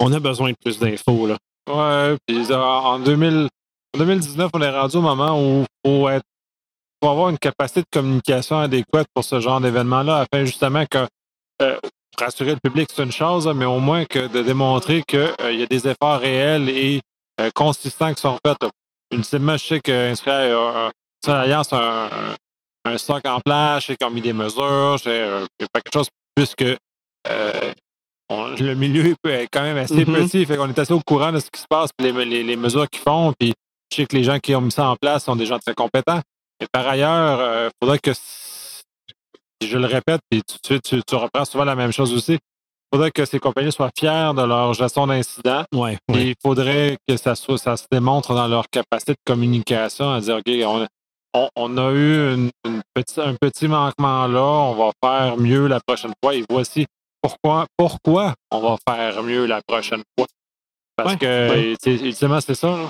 on 0.00 0.12
a 0.12 0.20
besoin 0.20 0.50
de 0.50 0.56
plus 0.62 0.78
d'infos. 0.78 1.26
Là. 1.26 1.36
Ouais, 1.68 2.16
puis 2.26 2.52
en, 2.52 2.98
2000, 2.98 3.48
en 3.94 3.98
2019, 3.98 4.50
on 4.54 4.62
est 4.62 4.70
rendu 4.70 4.96
au 4.96 5.02
moment 5.02 5.38
où 5.38 5.64
il 5.84 5.90
faut 5.90 6.08
être 6.08 6.24
avoir 7.08 7.28
une 7.28 7.38
capacité 7.38 7.80
de 7.80 7.86
communication 7.92 8.58
adéquate 8.58 9.06
pour 9.14 9.24
ce 9.24 9.40
genre 9.40 9.60
d'événement-là, 9.60 10.20
afin 10.20 10.44
justement 10.44 10.84
que 10.86 11.06
euh, 11.62 11.78
rassurer 12.18 12.52
le 12.52 12.60
public, 12.62 12.88
c'est 12.92 13.02
une 13.02 13.12
chose, 13.12 13.50
mais 13.54 13.64
au 13.64 13.78
moins 13.78 14.04
que 14.04 14.26
de 14.26 14.42
démontrer 14.42 15.02
qu'il 15.02 15.18
euh, 15.40 15.52
y 15.52 15.62
a 15.62 15.66
des 15.66 15.88
efforts 15.88 16.20
réels 16.20 16.68
et 16.68 17.00
euh, 17.40 17.50
consistants 17.54 18.12
qui 18.14 18.20
sont 18.20 18.38
faits. 18.44 18.56
Ultimement, 19.12 19.56
je 19.56 19.64
sais 19.64 19.80
que 19.80 20.14
Alliance 21.26 21.72
a 21.72 22.06
un, 22.06 22.34
un 22.84 22.98
stock 22.98 23.22
en 23.26 23.40
place, 23.40 23.82
je 23.82 23.86
sais 23.88 23.96
qu'ils 23.96 24.06
ont 24.06 24.10
mis 24.10 24.20
des 24.20 24.32
mesures, 24.32 24.96
je 24.98 25.04
sais 25.60 25.66
pas 25.72 25.80
quelque 25.80 25.92
chose, 25.94 26.08
puisque 26.36 26.64
le 28.60 28.74
milieu 28.74 29.14
est 29.24 29.48
quand 29.52 29.62
même 29.62 29.76
assez 29.78 30.04
Mhm. 30.04 30.14
petit, 30.26 30.44
fait 30.46 30.56
qu'on 30.56 30.68
est 30.68 30.78
assez 30.78 30.92
au 30.92 31.00
courant 31.00 31.32
de 31.32 31.40
ce 31.40 31.50
qui 31.50 31.60
se 31.60 31.66
passe, 31.68 31.90
puis 31.96 32.10
les, 32.12 32.24
les- 32.24 32.42
les 32.42 32.56
mesures 32.56 32.88
qu'ils 32.88 33.02
font, 33.02 33.32
puis 33.38 33.52
je 33.90 33.96
sais 33.96 34.06
que 34.06 34.16
les 34.16 34.24
gens 34.24 34.38
qui 34.38 34.54
ont 34.54 34.60
mis 34.60 34.72
ça 34.72 34.88
en 34.88 34.96
place 34.96 35.24
sont 35.24 35.36
des 35.36 35.46
gens 35.46 35.58
très 35.58 35.74
compétents. 35.74 36.20
Et 36.60 36.66
par 36.72 36.86
ailleurs, 36.86 37.66
il 37.66 37.70
faudrait 37.82 37.98
que, 37.98 38.12
je 39.62 39.78
le 39.78 39.86
répète, 39.86 40.20
puis 40.30 40.42
tout 40.42 40.56
de 40.62 40.66
suite, 40.66 40.82
tu, 40.82 41.02
tu 41.06 41.14
reprends 41.14 41.44
souvent 41.44 41.64
la 41.64 41.74
même 41.74 41.92
chose 41.92 42.12
aussi, 42.12 42.32
il 42.34 42.38
faudrait 42.96 43.10
que 43.10 43.24
ces 43.24 43.38
compagnies 43.38 43.72
soient 43.72 43.90
fières 43.98 44.34
de 44.34 44.42
leur 44.42 44.72
gestion 44.74 45.06
d'incidents, 45.06 45.64
ouais. 45.74 45.98
il 46.10 46.34
faudrait 46.42 46.96
que 47.08 47.16
ça, 47.16 47.34
soit, 47.34 47.58
ça 47.58 47.76
se 47.76 47.86
démontre 47.90 48.34
dans 48.34 48.46
leur 48.46 48.66
capacité 48.70 49.12
de 49.12 49.18
communication, 49.26 50.12
à 50.12 50.20
dire, 50.20 50.36
OK, 50.36 50.52
on, 50.66 50.86
on- 51.34 51.48
on 51.56 51.76
a 51.78 51.90
eu 51.92 52.34
une- 52.34 52.50
une 52.64 52.82
petite- 52.94 53.18
un 53.18 53.34
petit 53.34 53.68
manquement 53.68 54.26
là, 54.26 54.40
on 54.42 54.74
va 54.74 54.90
faire 55.04 55.36
mieux 55.36 55.66
la 55.66 55.80
prochaine 55.86 56.12
fois, 56.22 56.34
et 56.34 56.44
voici 56.48 56.86
pourquoi, 57.20 57.66
pourquoi 57.76 58.34
on 58.50 58.60
va 58.60 58.76
faire 58.88 59.22
mieux 59.22 59.46
la 59.46 59.60
prochaine 59.66 60.02
fois. 60.18 60.26
Parce 60.96 61.12
Ouais, 61.12 61.18
que, 61.18 61.50
ouais. 61.50 61.74
c'est- 61.82 61.94
ultimement, 62.00 62.40
c'est 62.40 62.54
ça. 62.54 62.68
là. 62.70 62.88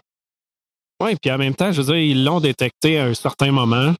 Oui, 1.02 1.16
puis 1.20 1.30
en 1.32 1.38
même 1.38 1.54
temps, 1.54 1.72
je 1.72 1.80
veux 1.82 1.86
dire, 1.92 1.96
ils 2.02 2.24
l'ont 2.24 2.40
détecté 2.40 2.98
à 2.98 3.04
un 3.06 3.14
certain 3.14 3.50
moment. 3.50 3.94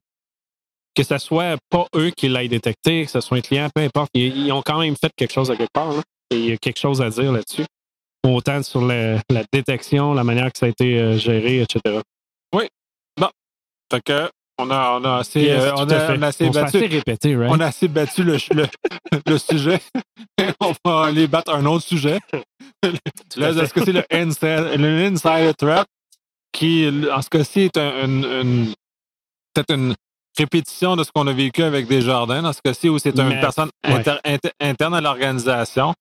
Que 0.95 1.03
ce 1.03 1.17
soit 1.17 1.57
pas 1.69 1.87
eux 1.95 2.11
qui 2.15 2.29
l'aient 2.29 2.47
détecté, 2.47 3.03
que 3.05 3.11
ce 3.11 3.19
soit 3.19 3.37
un 3.37 3.41
client, 3.41 3.67
peu 3.75 3.81
importe, 3.81 4.09
ils, 4.13 4.45
ils 4.45 4.51
ont 4.53 4.61
quand 4.61 4.79
même 4.79 4.95
fait 4.95 5.11
quelque 5.17 5.33
chose 5.33 5.51
à 5.51 5.57
quelque 5.57 5.73
part. 5.73 5.91
là. 5.91 6.01
Et 6.31 6.37
il 6.37 6.45
y 6.45 6.51
a 6.53 6.57
quelque 6.57 6.79
chose 6.79 7.01
à 7.01 7.09
dire 7.09 7.31
là-dessus. 7.33 7.65
Autant 8.25 8.63
sur 8.63 8.81
la, 8.81 9.15
la 9.29 9.43
détection, 9.51 10.13
la 10.13 10.23
manière 10.23 10.51
que 10.53 10.57
ça 10.57 10.67
a 10.67 10.69
été 10.69 10.97
euh, 10.97 11.17
géré, 11.17 11.61
etc. 11.61 11.99
Fait 13.91 14.01
que, 14.03 14.29
on 14.57 14.71
a, 14.71 14.97
on 14.99 15.03
a 15.03 15.17
assez, 15.17 15.41
Yes, 15.41 15.63
euh, 15.63 15.71
tout 15.71 15.75
on 15.79 15.89
a, 15.89 15.99
fait. 16.07 16.17
on 16.17 16.21
a 16.21 16.27
assez 16.27 16.45
On 16.47 16.51
battu. 16.51 16.77
assez 16.77 16.87
répété, 16.87 17.35
right? 17.35 17.51
On 17.51 17.59
a 17.59 17.65
assez 17.67 17.87
battu 17.87 18.23
le, 18.23 18.37
le, 18.53 18.67
le 19.27 19.37
sujet. 19.37 19.79
on 20.61 20.73
va 20.85 21.05
aller 21.05 21.27
battre 21.27 21.53
un 21.53 21.65
autre 21.65 21.83
sujet. 21.85 22.19
Là, 23.35 23.49
est-ce 23.51 23.73
que 23.73 23.83
c'est 23.83 23.91
le 23.91 24.03
inside, 24.11 24.79
le 24.79 25.05
insider 25.05 25.51
threat 25.57 25.85
qui, 26.51 26.89
en 27.13 27.21
ce 27.21 27.29
cas-ci, 27.29 27.61
est 27.61 27.77
un- 27.77 28.05
une, 28.05 28.23
une- 28.25 28.73
peut-être 29.53 29.73
une 29.73 29.93
répétition 30.37 30.95
de 30.95 31.03
ce 31.03 31.11
qu'on 31.13 31.27
a 31.27 31.33
vécu 31.33 31.63
avec 31.63 31.87
Desjardins, 31.87 32.41
dans 32.41 32.53
ce 32.53 32.61
cas-ci, 32.63 32.87
où 32.89 32.97
c'est 32.99 33.17
une 33.17 33.39
personne 33.41 33.69
ouais. 33.85 33.93
inter- 33.95 34.19
inter- 34.25 34.51
interne 34.61 34.93
à 34.95 35.01
l'organisation. 35.01 35.93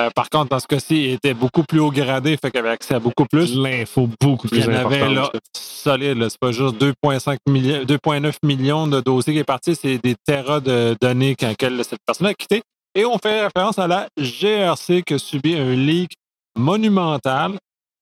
Euh, 0.00 0.08
par 0.14 0.30
contre, 0.30 0.48
dans 0.48 0.58
ce 0.58 0.66
cas-ci, 0.66 1.04
il 1.04 1.10
était 1.12 1.34
beaucoup 1.34 1.64
plus 1.64 1.78
haut 1.78 1.90
gradé, 1.90 2.38
fait 2.38 2.50
qu'il 2.50 2.60
avait 2.60 2.70
accès 2.70 2.94
à 2.94 2.98
beaucoup 2.98 3.26
plus. 3.26 3.54
L'info 3.54 4.08
beaucoup 4.20 4.46
Il 4.46 4.50
plus 4.50 4.60
y 4.60 4.64
en 4.64 4.74
avait 4.86 5.06
là, 5.08 5.30
solide. 5.52 6.16
là. 6.16 6.30
C'est 6.30 6.38
pas 6.40 6.50
juste 6.52 6.76
2,5 6.80 7.36
millions, 7.46 7.84
2,9 7.84 8.36
millions 8.42 8.86
de 8.86 9.00
dossiers 9.00 9.34
qui 9.34 9.38
est 9.40 9.44
parti, 9.44 9.74
c'est 9.76 9.98
des 9.98 10.14
terras 10.26 10.60
de 10.60 10.96
données 11.00 11.34
quelle- 11.36 11.84
cette 11.84 12.00
personne 12.06 12.26
a 12.28 12.34
quitté. 12.34 12.62
Et 12.94 13.04
on 13.04 13.18
fait 13.18 13.42
référence 13.44 13.78
à 13.78 13.86
la 13.86 14.08
GRC 14.18 15.02
qui 15.02 15.14
a 15.14 15.18
subi 15.18 15.54
un 15.56 15.74
leak 15.74 16.12
monumental 16.56 17.58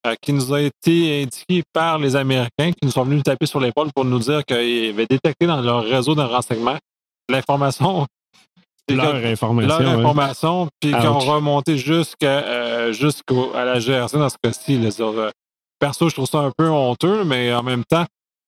euh, 0.07 0.15
qui 0.23 0.33
nous 0.33 0.53
a 0.55 0.63
été 0.63 1.23
indiqué 1.23 1.63
par 1.73 1.99
les 1.99 2.17
Américains 2.17 2.71
qui 2.73 2.79
nous 2.85 2.91
sont 2.91 3.05
venus 3.05 3.23
taper 3.23 3.47
sur 3.47 3.61
l'épaule 3.61 3.91
pour 3.95 4.05
nous 4.05 4.19
dire 4.19 4.45
qu'ils 4.45 4.91
avaient 4.91 5.07
détecté 5.07 5.47
dans 5.47 5.61
leur 5.61 5.83
réseau 5.85 6.15
de 6.15 6.23
renseignement 6.23 6.77
l'information 7.29 8.07
Leur 8.97 9.15
information. 9.25 9.69
leur 9.79 9.81
ouais. 9.81 10.01
information, 10.05 10.69
puis 10.81 10.91
qui 10.93 11.07
ont 11.07 11.19
remonté 11.19 11.77
jusqu'à 11.79 12.27
euh, 12.45 12.93
la 13.55 13.79
GRC 13.79 14.19
dans 14.19 14.29
ce 14.29 14.37
cas-ci. 14.43 14.81
euh, 15.01 15.31
Perso, 15.79 16.09
je 16.09 16.15
trouve 16.15 16.27
ça 16.27 16.39
un 16.41 16.51
peu 16.57 16.69
honteux, 16.69 17.25
mais 17.25 17.53
en 17.55 17.63
même 17.63 17.85
temps, 17.85 18.05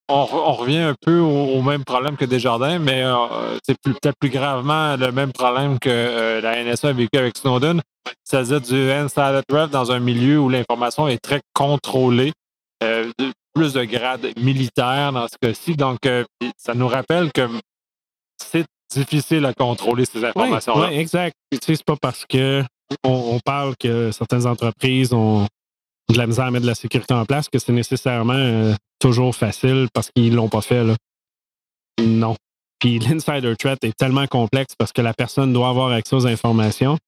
on, 0.08 0.24
re- 0.24 0.42
on 0.44 0.52
revient 0.52 0.78
un 0.80 0.94
peu 1.00 1.18
au, 1.18 1.28
au 1.56 1.62
même 1.62 1.84
problème 1.84 2.16
que 2.16 2.24
Desjardins, 2.26 2.78
mais 2.78 3.02
euh, 3.02 3.58
c'est 3.64 3.76
peut-être 3.80 4.16
plus 4.20 4.28
gravement 4.30 4.96
le 4.96 5.10
même 5.12 5.32
problème 5.32 5.78
que 5.78 5.88
euh, 5.88 6.40
la 6.40 6.62
NSA 6.62 6.88
a 6.88 6.92
vécu 6.92 7.16
avec 7.18 7.36
Snowden. 7.38 7.80
C'est-à-dire 8.24 8.60
du 8.60 8.90
insider 8.90 9.40
threat 9.48 9.70
dans 9.70 9.92
un 9.92 10.00
milieu 10.00 10.38
où 10.40 10.48
l'information 10.48 11.06
est 11.08 11.18
très 11.22 11.40
contrôlée, 11.54 12.32
de- 12.82 13.12
plus 13.54 13.74
de 13.74 13.84
grade 13.84 14.26
militaire 14.38 15.12
dans 15.12 15.28
ce 15.28 15.36
cas-ci. 15.40 15.76
Donc, 15.76 15.98
ça 16.56 16.74
nous 16.74 16.88
rappelle 16.88 17.30
que 17.32 17.48
c'est 18.42 18.64
difficile 18.94 19.44
à 19.46 19.52
contrôler 19.54 20.04
ces 20.04 20.18
Oui, 20.20 20.26
informations-là. 20.26 20.88
ouais, 20.88 20.98
exact. 20.98 21.34
Tu 21.50 21.58
sais, 21.62 21.74
c'est 21.76 21.84
pas 21.84 21.96
parce 22.00 22.24
que 22.26 22.62
on, 23.04 23.10
on 23.34 23.40
parle 23.40 23.74
que 23.76 24.10
certaines 24.12 24.46
entreprises 24.46 25.12
ont 25.12 25.46
de 26.10 26.18
la 26.18 26.26
misère 26.26 26.46
à 26.46 26.50
mettre 26.50 26.64
de 26.64 26.68
la 26.70 26.74
sécurité 26.74 27.14
en 27.14 27.24
place 27.24 27.48
que 27.48 27.58
c'est 27.58 27.72
nécessairement 27.72 28.34
euh, 28.34 28.74
toujours 28.98 29.34
facile 29.34 29.88
parce 29.94 30.10
qu'ils 30.14 30.34
l'ont 30.34 30.48
pas 30.48 30.60
fait. 30.60 30.84
Là. 30.84 30.94
Non. 32.00 32.36
Puis 32.78 32.98
l'insider 32.98 33.54
threat 33.56 33.82
est 33.84 33.96
tellement 33.96 34.26
complexe 34.26 34.74
parce 34.76 34.92
que 34.92 35.00
la 35.00 35.14
personne 35.14 35.52
doit 35.52 35.68
avoir 35.68 35.92
accès 35.92 36.16
aux 36.16 36.26
informations. 36.26 36.98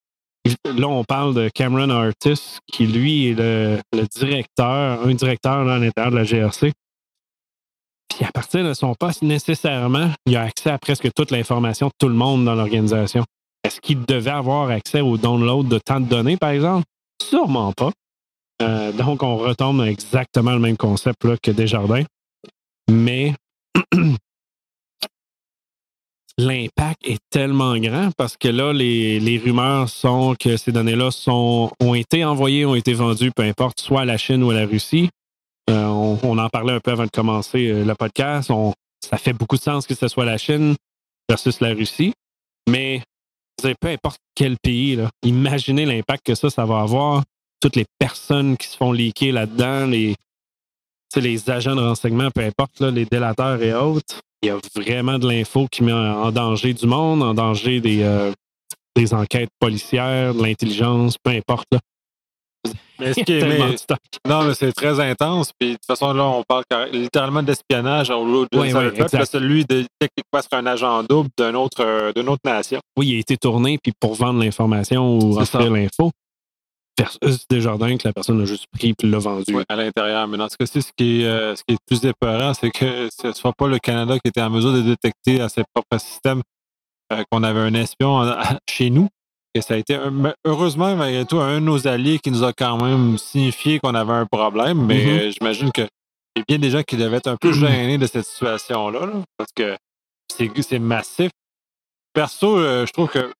Là, 0.66 0.88
on 0.88 1.04
parle 1.04 1.34
de 1.34 1.48
Cameron 1.54 1.88
Artis, 1.90 2.58
qui 2.70 2.86
lui 2.86 3.28
est 3.30 3.34
le, 3.34 3.80
le 3.92 4.06
directeur, 4.06 5.02
un 5.06 5.14
directeur 5.14 5.64
là, 5.64 5.74
à 5.74 5.78
l'intérieur 5.78 6.12
de 6.12 6.16
la 6.16 6.24
GRC. 6.24 6.72
Puis 8.08 8.24
à 8.24 8.30
partir 8.32 8.64
de 8.64 8.74
son 8.74 8.94
poste, 8.94 9.22
nécessairement, 9.22 10.10
il 10.26 10.36
a 10.36 10.42
accès 10.42 10.70
à 10.70 10.78
presque 10.78 11.12
toute 11.14 11.30
l'information 11.30 11.88
de 11.88 11.92
tout 11.98 12.08
le 12.08 12.14
monde 12.14 12.44
dans 12.44 12.54
l'organisation. 12.54 13.24
Est-ce 13.64 13.80
qu'il 13.80 14.04
devait 14.04 14.30
avoir 14.30 14.70
accès 14.70 15.00
au 15.00 15.16
download 15.16 15.68
de 15.68 15.78
tant 15.78 16.00
de 16.00 16.06
données, 16.06 16.36
par 16.36 16.50
exemple? 16.50 16.84
Sûrement 17.20 17.72
pas. 17.72 17.90
Euh, 18.62 18.92
donc, 18.92 19.22
on 19.22 19.36
retombe 19.36 19.82
exactement 19.82 20.52
le 20.52 20.60
même 20.60 20.76
concept 20.76 21.22
que 21.40 21.50
Desjardins. 21.50 22.04
Mais 22.90 23.34
l'impact 26.38 27.00
est 27.04 27.18
tellement 27.30 27.76
grand 27.78 28.10
parce 28.16 28.36
que 28.36 28.48
là, 28.48 28.72
les, 28.72 29.40
rumeurs 29.44 29.88
sont 29.88 30.34
que 30.38 30.56
ces 30.56 30.72
données-là 30.72 31.10
ont 31.28 31.94
été 31.94 32.24
envoyées, 32.24 32.66
ont 32.66 32.74
été 32.74 32.92
vendues, 32.92 33.32
peu 33.32 33.42
importe, 33.42 33.80
soit 33.80 34.02
à 34.02 34.04
la 34.04 34.18
Chine 34.18 34.42
ou 34.42 34.50
à 34.50 34.54
la 34.54 34.66
Russie. 34.66 35.10
Euh, 35.70 35.84
on, 36.22 36.38
en 36.38 36.48
parlait 36.48 36.74
un 36.74 36.80
peu 36.80 36.90
avant 36.90 37.04
de 37.04 37.10
commencer 37.10 37.68
euh, 37.68 37.84
le 37.84 37.94
podcast. 37.94 38.50
Ça 39.00 39.16
fait 39.16 39.32
beaucoup 39.32 39.56
de 39.56 39.62
sens 39.62 39.86
que 39.86 39.94
ce 39.94 40.08
soit 40.08 40.24
la 40.24 40.38
Chine 40.38 40.76
versus 41.28 41.60
la 41.60 41.70
Russie. 41.70 42.12
Mais 42.68 43.02
dire, 43.62 43.74
peu 43.80 43.88
importe 43.88 44.18
quel 44.34 44.56
pays, 44.58 44.98
imaginez 45.22 45.86
l'impact 45.86 46.26
que 46.26 46.34
ça, 46.34 46.64
va 46.64 46.80
avoir. 46.80 47.22
Toutes 47.60 47.76
les 47.76 47.86
personnes 47.98 48.56
qui 48.56 48.66
se 48.66 48.76
font 48.76 48.92
leaker 48.92 49.32
là-dedans, 49.32 49.86
les, 49.86 50.14
les 51.16 51.50
agents 51.50 51.74
de 51.74 51.80
renseignement, 51.80 52.30
peu 52.30 52.42
importe, 52.42 52.80
les 52.80 53.06
délateurs 53.06 53.62
et 53.62 53.72
autres. 53.72 54.20
Il 54.42 54.48
y 54.48 54.50
a 54.50 54.58
vraiment 54.74 55.18
de 55.18 55.26
l'info 55.26 55.66
qui 55.70 55.82
met 55.82 55.92
en 55.92 56.30
danger 56.30 56.74
du 56.74 56.86
monde, 56.86 57.22
en 57.22 57.32
danger 57.32 57.80
des, 57.80 58.02
euh, 58.02 58.32
des 58.94 59.14
enquêtes 59.14 59.50
policières, 59.58 60.34
de 60.34 60.42
l'intelligence, 60.42 61.16
peu 61.22 61.30
importe. 61.30 61.72
Mais 62.98 63.12
ce 63.12 63.20
qui 63.20 63.32
est- 63.32 63.44
mais- 63.44 63.76
non, 64.28 64.44
mais 64.44 64.54
c'est 64.54 64.72
très 64.72 65.00
intense. 65.00 65.50
Puis 65.58 65.70
de 65.70 65.74
toute 65.74 65.86
façon, 65.86 66.12
là, 66.12 66.24
on 66.24 66.42
parle 66.44 66.64
littéralement 66.92 67.42
d'espionnage 67.42 68.10
au 68.10 68.24
lieu 68.24 68.46
de 68.52 68.58
Oui, 68.58 68.72
oui, 68.72 69.26
celui 69.26 69.64
de 69.64 69.84
techniquement 69.98 70.40
serait 70.42 70.56
un 70.62 70.66
agent 70.66 71.02
double 71.04 71.30
autre, 71.56 71.84
euh, 71.84 72.12
d'une 72.12 72.28
autre 72.28 72.42
nation. 72.44 72.80
Oui, 72.96 73.08
il 73.08 73.16
a 73.16 73.18
été 73.18 73.36
tourné 73.36 73.78
puis 73.82 73.92
pour 73.98 74.14
vendre 74.14 74.40
l'information 74.42 75.18
ou 75.18 75.38
offrir 75.38 75.70
l'info. 75.70 76.10
Versus 76.96 77.44
Desjardins 77.50 77.96
que 77.96 78.06
la 78.06 78.12
personne 78.12 78.40
a 78.40 78.44
juste 78.44 78.66
pris 78.72 78.94
puis 78.94 79.10
l'a 79.10 79.18
vendu. 79.18 79.52
Ouais, 79.52 79.64
à 79.68 79.74
l'intérieur. 79.74 80.28
Mais 80.28 80.38
dans 80.38 80.48
ce 80.48 80.56
cas-ci, 80.56 80.80
ce 80.80 80.90
qui 80.96 81.22
est, 81.22 81.24
euh, 81.24 81.56
ce 81.56 81.62
qui 81.66 81.74
est 81.74 81.78
le 81.80 81.96
plus 81.98 82.08
épeurant, 82.08 82.54
c'est 82.54 82.70
que 82.70 83.08
ce 83.20 83.26
ne 83.26 83.32
soit 83.32 83.52
pas 83.52 83.66
le 83.66 83.80
Canada 83.80 84.14
qui 84.14 84.28
était 84.28 84.40
en 84.42 84.50
mesure 84.50 84.72
de 84.72 84.80
détecter 84.80 85.40
à 85.40 85.48
ses 85.48 85.64
propres 85.74 85.98
systèmes 86.00 86.42
euh, 87.12 87.24
qu'on 87.32 87.42
avait 87.42 87.58
un 87.58 87.74
espion 87.74 88.20
chez 88.70 88.90
nous. 88.90 89.08
Et 89.54 89.60
ça 89.60 89.74
a 89.74 89.76
été, 89.76 89.96
mais 90.10 90.34
heureusement, 90.44 90.96
malgré 90.96 91.24
tout, 91.24 91.38
un 91.38 91.54
de 91.60 91.64
nos 91.64 91.86
alliés 91.86 92.18
qui 92.18 92.30
nous 92.32 92.42
a 92.42 92.52
quand 92.52 92.76
même 92.82 93.16
signifié 93.18 93.78
qu'on 93.78 93.94
avait 93.94 94.12
un 94.12 94.26
problème. 94.26 94.84
Mais 94.84 95.04
Mhm. 95.04 95.08
euh, 95.10 95.30
j'imagine 95.30 95.70
qu'il 95.70 95.84
y 96.36 96.40
a 96.40 96.44
bien 96.48 96.58
des 96.58 96.70
gens 96.70 96.82
qui 96.82 96.96
devaient 96.96 97.18
être 97.18 97.28
un 97.28 97.36
peu 97.36 97.52
gênés 97.52 97.96
de 97.96 98.06
cette 98.06 98.26
situation-là, 98.26 99.06
là, 99.06 99.12
parce 99.36 99.50
que 99.54 99.76
c'est 100.28 100.78
massif. 100.80 101.30
Perso, 102.12 102.58
euh, 102.58 102.84
je 102.86 102.92
trouve 102.92 103.08
que, 103.08 103.32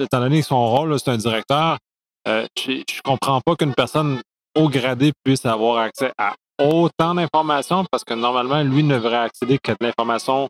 étant 0.00 0.18
donné 0.20 0.40
que 0.40 0.46
son 0.46 0.66
rôle, 0.68 0.98
c'est 0.98 1.10
un 1.10 1.16
directeur, 1.16 1.78
euh, 2.26 2.44
je 2.58 2.82
je 2.90 3.00
comprends 3.02 3.40
pas 3.40 3.54
qu'une 3.54 3.74
personne 3.74 4.20
haut 4.56 4.68
gradé 4.68 5.12
puisse 5.24 5.46
avoir 5.46 5.78
accès 5.78 6.12
à 6.18 6.34
autant 6.60 7.14
d'informations 7.14 7.84
parce 7.90 8.02
que 8.04 8.14
normalement, 8.14 8.62
lui 8.62 8.82
ne 8.82 8.94
devrait 8.96 9.16
accéder 9.16 9.58
qu'à 9.58 9.72
de 9.72 9.78
l'information 9.86 10.48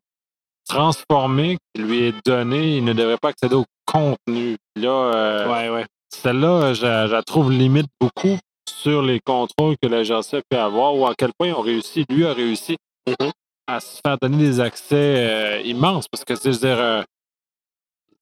transformée 0.69 1.59
qui 1.75 1.83
lui 1.83 2.05
est 2.05 2.15
donnée. 2.27 2.77
Il 2.79 2.85
ne 2.85 2.93
devrait 2.93 3.17
pas 3.21 3.29
accéder 3.29 3.55
au 3.55 3.65
contenu. 3.93 4.57
Là, 4.77 4.89
euh, 4.89 5.53
Ouais, 5.53 5.69
ouais. 5.69 5.87
celle-là, 6.15 6.73
je, 6.75 6.81
je 6.81 7.13
la 7.13 7.23
trouve 7.23 7.51
limite 7.53 7.87
beaucoup 8.01 8.39
sur 8.69 9.03
les 9.03 9.21
contrôles 9.21 9.77
que 9.83 9.89
la 9.89 10.03
GRC 10.03 10.39
a 10.39 10.43
pu 10.49 10.57
avoir 10.57 10.95
ou 10.97 11.07
à 11.07 11.15
quel 11.17 11.31
point 11.39 11.49
ils 11.49 11.55
ont 11.55 11.61
réussi, 11.61 12.05
lui 12.11 12.25
a 12.27 12.33
réussi 12.33 12.77
à 13.67 13.81
se 13.81 14.01
faire 14.05 14.17
donner 14.21 14.39
des 14.39 14.61
accès 14.61 14.95
euh, 14.97 15.61
immenses 15.65 16.07
parce 16.09 16.25
que, 16.25 16.33
tu 16.35 16.41
sais, 16.41 16.53
je 16.53 16.59
veux 16.59 16.67
dire, 16.75 16.79
euh, 16.79 17.03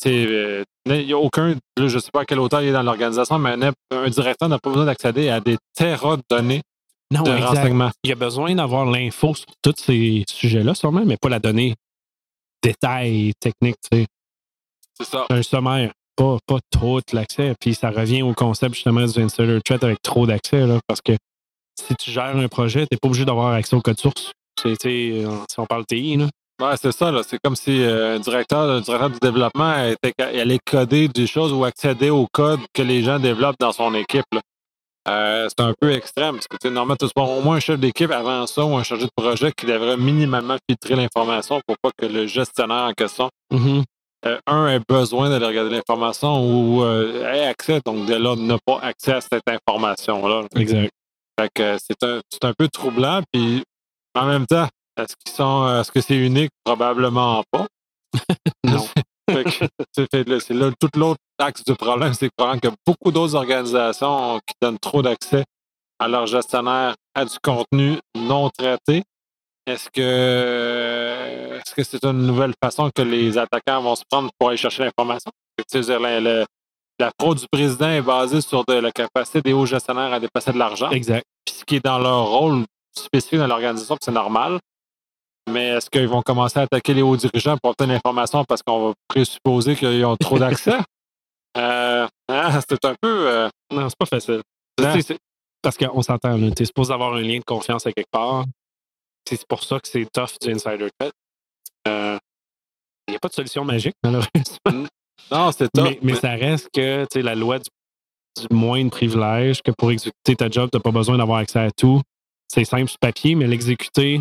tu 0.03 0.09
sais, 0.09 0.27
euh, 0.27 0.65
il 0.87 1.07
n'y 1.07 1.13
a 1.13 1.19
aucun, 1.19 1.51
là, 1.51 1.57
je 1.77 1.95
ne 1.95 1.99
sais 2.01 2.11
pas 2.13 2.23
à 2.23 2.25
quelle 2.25 2.41
hauteur 2.41 2.63
il 2.63 2.69
est 2.69 2.73
dans 2.73 2.83
l'organisation, 2.83 3.39
mais 3.39 3.51
un, 3.53 3.73
un 3.91 4.09
directeur 4.09 4.49
n'a 4.49 4.59
pas 4.59 4.71
besoin 4.71 4.87
d'accéder 4.87 5.29
à 5.29 5.41
des 5.41 5.57
terras 5.75 6.17
de 6.17 6.23
données 6.29 6.63
Non, 7.11 7.23
de 7.23 7.31
renseignements. 7.33 7.91
Il 8.05 8.11
y 8.11 8.13
a 8.13 8.17
besoin 8.17 8.55
d'avoir 8.55 8.87
l'info 8.87 9.35
sur 9.35 9.47
tous 9.63 9.75
ces 9.77 10.25
sujets-là, 10.31 10.75
sûrement, 10.75 11.03
mais 11.05 11.17
pas 11.17 11.29
la 11.29 11.39
donnée. 11.39 11.75
détails 12.63 13.33
techniques. 13.41 13.77
tu 13.91 13.99
sais. 14.01 14.07
C'est 15.01 15.07
ça. 15.11 15.27
Un 15.31 15.43
sommaire, 15.43 15.93
pas, 16.17 16.37
pas 16.47 16.59
trop 16.71 17.01
l'accès. 17.13 17.55
Puis 17.59 17.75
ça 17.75 17.91
revient 17.91 18.23
au 18.23 18.35
concept 18.35 18.75
justement 18.75 19.05
du 19.07 19.19
insider 19.21 19.59
threat 19.65 19.83
avec 19.83 20.03
trop 20.03 20.27
d'accès. 20.27 20.67
là, 20.67 20.79
Parce 20.87 21.01
que 21.01 21.13
si 21.81 21.95
tu 21.97 22.11
gères 22.11 22.37
un 22.37 22.49
projet, 22.49 22.81
tu 22.87 22.89
n'es 22.93 22.99
pas 22.99 23.09
obligé 23.09 23.25
d'avoir 23.25 23.53
accès 23.55 23.75
au 23.75 23.81
code 23.81 23.99
source. 23.99 24.33
C'est, 24.63 24.77
euh, 24.85 25.31
si 25.51 25.59
on 25.59 25.65
parle 25.67 25.87
TI, 25.87 26.17
là. 26.17 26.27
Ouais, 26.61 26.77
c'est 26.77 26.93
ça. 26.93 27.11
là. 27.11 27.23
C'est 27.27 27.39
comme 27.43 27.57
si 27.57 27.83
euh, 27.83 28.17
un 28.17 28.19
directeur, 28.21 28.69
un 28.71 28.81
directeur 28.83 29.09
du 29.09 29.19
développement 29.19 29.83
était, 29.87 30.13
allait 30.23 30.59
coder 30.59 31.09
des 31.09 31.27
choses 31.27 31.53
ou 31.55 31.65
accéder 31.65 32.11
au 32.11 32.27
code 32.31 32.61
que 32.75 32.83
les 32.83 33.03
gens 33.03 33.19
développent 33.19 33.59
dans 33.59 33.73
son 33.73 33.95
équipe. 33.95 34.27
là. 34.33 34.41
Euh, 35.09 35.49
c'est 35.49 35.65
un 35.65 35.73
peu 35.81 35.91
extrême 35.93 36.35
parce 36.35 36.47
que 36.47 36.69
normalement, 36.69 36.97
tu 36.97 37.07
au 37.19 37.41
moins 37.41 37.57
un 37.57 37.61
chef 37.61 37.81
d'équipe 37.81 38.11
avant 38.11 38.47
ça 38.47 38.63
ou 38.67 38.77
un 38.77 38.83
chargé 38.83 39.07
de 39.07 39.11
projet 39.17 39.51
qui 39.53 39.65
devrait 39.65 39.97
minimalement 39.97 40.57
filtrer 40.69 40.95
l'information 40.95 41.63
pour 41.67 41.77
pas 41.83 41.91
que 41.97 42.05
le 42.05 42.27
gestionnaire 42.27 42.85
en 42.85 42.93
question, 42.93 43.31
Mhm. 43.51 43.85
Euh, 44.27 44.39
un, 44.47 44.69
ait 44.69 44.81
besoin 44.87 45.31
d'aller 45.31 45.47
regarder 45.47 45.71
l'information 45.71 46.45
ou 46.45 46.83
euh, 46.83 47.33
ait 47.33 47.47
accès, 47.47 47.81
donc 47.85 48.07
de 48.07 48.15
là, 48.15 48.37
n'a 48.37 48.59
pas 48.65 48.79
accès 48.83 49.13
à 49.13 49.21
cette 49.21 49.49
information-là. 49.49 50.43
Exact. 50.57 50.91
Fait 51.39 51.51
que 51.55 51.77
c'est 51.79 52.03
un, 52.07 52.21
c'est 52.31 52.45
un 52.45 52.53
peu 52.53 52.69
troublant. 52.69 53.23
Puis 53.33 53.63
en 54.15 54.27
même 54.27 54.47
temps, 54.47 54.69
est-ce 54.99 55.15
qu'ils 55.17 55.35
sont 55.35 55.81
est-ce 55.81 55.91
que 55.91 56.01
c'est 56.01 56.17
unique? 56.17 56.51
Probablement 56.65 57.43
pas. 57.51 57.67
Non. 58.65 58.87
Fait 59.31 59.45
que, 59.45 59.51
c'est 59.93 60.11
fait 60.11 60.29
là, 60.29 60.41
c'est 60.41 60.55
là 60.55 60.71
tout 60.79 60.89
l'autre 60.97 61.21
axe 61.39 61.63
du 61.65 61.75
problème, 61.75 62.13
c'est 62.15 62.29
que 62.29 62.69
beaucoup 62.85 63.13
d'autres 63.13 63.37
organisations 63.37 64.41
qui 64.41 64.55
donnent 64.61 64.79
trop 64.79 65.03
d'accès 65.03 65.45
à 66.01 66.09
leurs 66.09 66.27
gestionnaires 66.27 66.97
à 67.15 67.25
du 67.25 67.37
contenu 67.41 67.99
non 68.17 68.51
traité. 68.51 69.05
Est-ce 69.67 69.89
que 69.91 71.59
est-ce 71.59 71.75
que 71.75 71.83
c'est 71.83 72.05
une 72.05 72.27
nouvelle 72.27 72.53
façon 72.63 72.91
que 72.95 73.03
les 73.03 73.37
attaquants 73.39 73.81
vont 73.83 73.95
se 73.95 74.03
prendre 74.11 74.31
pour 74.39 74.49
aller 74.49 74.57
chercher 74.57 74.85
l'information? 74.85 75.31
La, 75.75 76.21
la- 76.21 76.47
la 76.99 77.11
fraude 77.19 77.39
du 77.39 77.47
président 77.51 77.89
est 77.89 78.03
basée 78.03 78.41
sur 78.43 78.65
de 78.67 78.75
la 78.75 78.91
capacité 78.93 79.41
des 79.41 79.53
hauts 79.55 79.65
gestionnaires 79.67 80.13
à 80.13 80.21
dépasser 80.21 80.53
de 80.53 80.59
l'argent 80.59 80.91
Exact. 80.91 81.25
puis 81.47 81.55
ce 81.55 81.65
qui 81.65 81.77
est 81.77 81.85
dans 81.85 81.99
leur 81.99 82.27
rôle 82.27 82.65
spécifique 82.95 83.39
dans 83.39 83.47
l'organisation, 83.47 83.97
c'est 84.03 84.11
normal. 84.13 84.59
Mais 85.51 85.69
est-ce 85.69 85.89
qu'ils 85.89 86.07
vont 86.09 86.21
commencer 86.23 86.59
à 86.59 86.63
attaquer 86.63 86.93
les 86.93 87.01
hauts 87.03 87.17
dirigeants 87.17 87.57
pour 87.57 87.71
obtenir 87.71 87.95
l'information 87.95 88.45
parce 88.45 88.63
qu'on 88.63 88.89
va 88.89 88.95
présupposer 89.09 89.77
qu'ils 89.77 90.05
ont 90.05 90.17
trop 90.17 90.39
d'accès? 90.39 90.75
Euh, 91.59 92.07
hein, 92.29 92.61
c'est 92.69 92.85
un 92.85 92.95
peu. 93.03 93.27
euh, 93.29 93.49
Non, 93.73 93.89
c'est 93.89 93.99
pas 93.99 94.07
facile. 94.07 94.41
C'est- 95.03 95.19
Parce 95.61 95.77
qu'on 95.77 96.01
s'entend, 96.01 96.39
tu 96.53 96.63
es 96.63 96.65
supposé 96.65 96.93
avoir 96.95 97.15
un 97.15 97.21
lien 97.21 97.39
de 97.41 97.45
confiance 97.45 97.85
à 97.89 97.93
quelque 97.93 98.09
part. 98.13 98.45
C'est 99.29 99.47
pour 99.47 99.63
ça 99.63 99.79
que 99.79 99.89
c'est 99.89 100.07
tough 100.13 100.37
du 100.41 100.53
insider 100.53 100.89
threat. 100.99 101.13
Il 101.87 103.13
n'y 103.13 103.17
a 103.17 103.19
pas 103.19 103.29
de 103.29 103.35
solution 103.35 103.65
magique, 103.65 103.95
malheureusement. 104.05 104.87
non, 105.31 105.53
c'est 105.53 105.69
top. 105.73 105.85
Mais, 105.85 105.99
mais 106.03 106.15
ça 106.15 106.31
reste 106.31 106.69
que 106.73 107.07
la 107.19 107.35
loi 107.35 107.59
du, 107.59 107.69
du 108.41 108.55
moins 108.55 108.85
de 108.85 108.91
privilège, 108.91 109.63
que 109.63 109.73
pour 109.73 109.91
exécuter 109.91 110.37
ta 110.37 110.49
job, 110.49 110.69
tu 110.71 110.79
n'as 110.79 110.83
pas 110.83 110.93
besoin 110.93 111.19
d'avoir 111.19 111.39
accès 111.39 111.59
à 111.59 111.71
tout. 111.71 112.01
C'est 112.49 112.65
simple 112.65 112.89
sur 112.89 112.99
papier, 112.99 113.35
mais 113.35 113.47
l'exécuter 113.47 114.21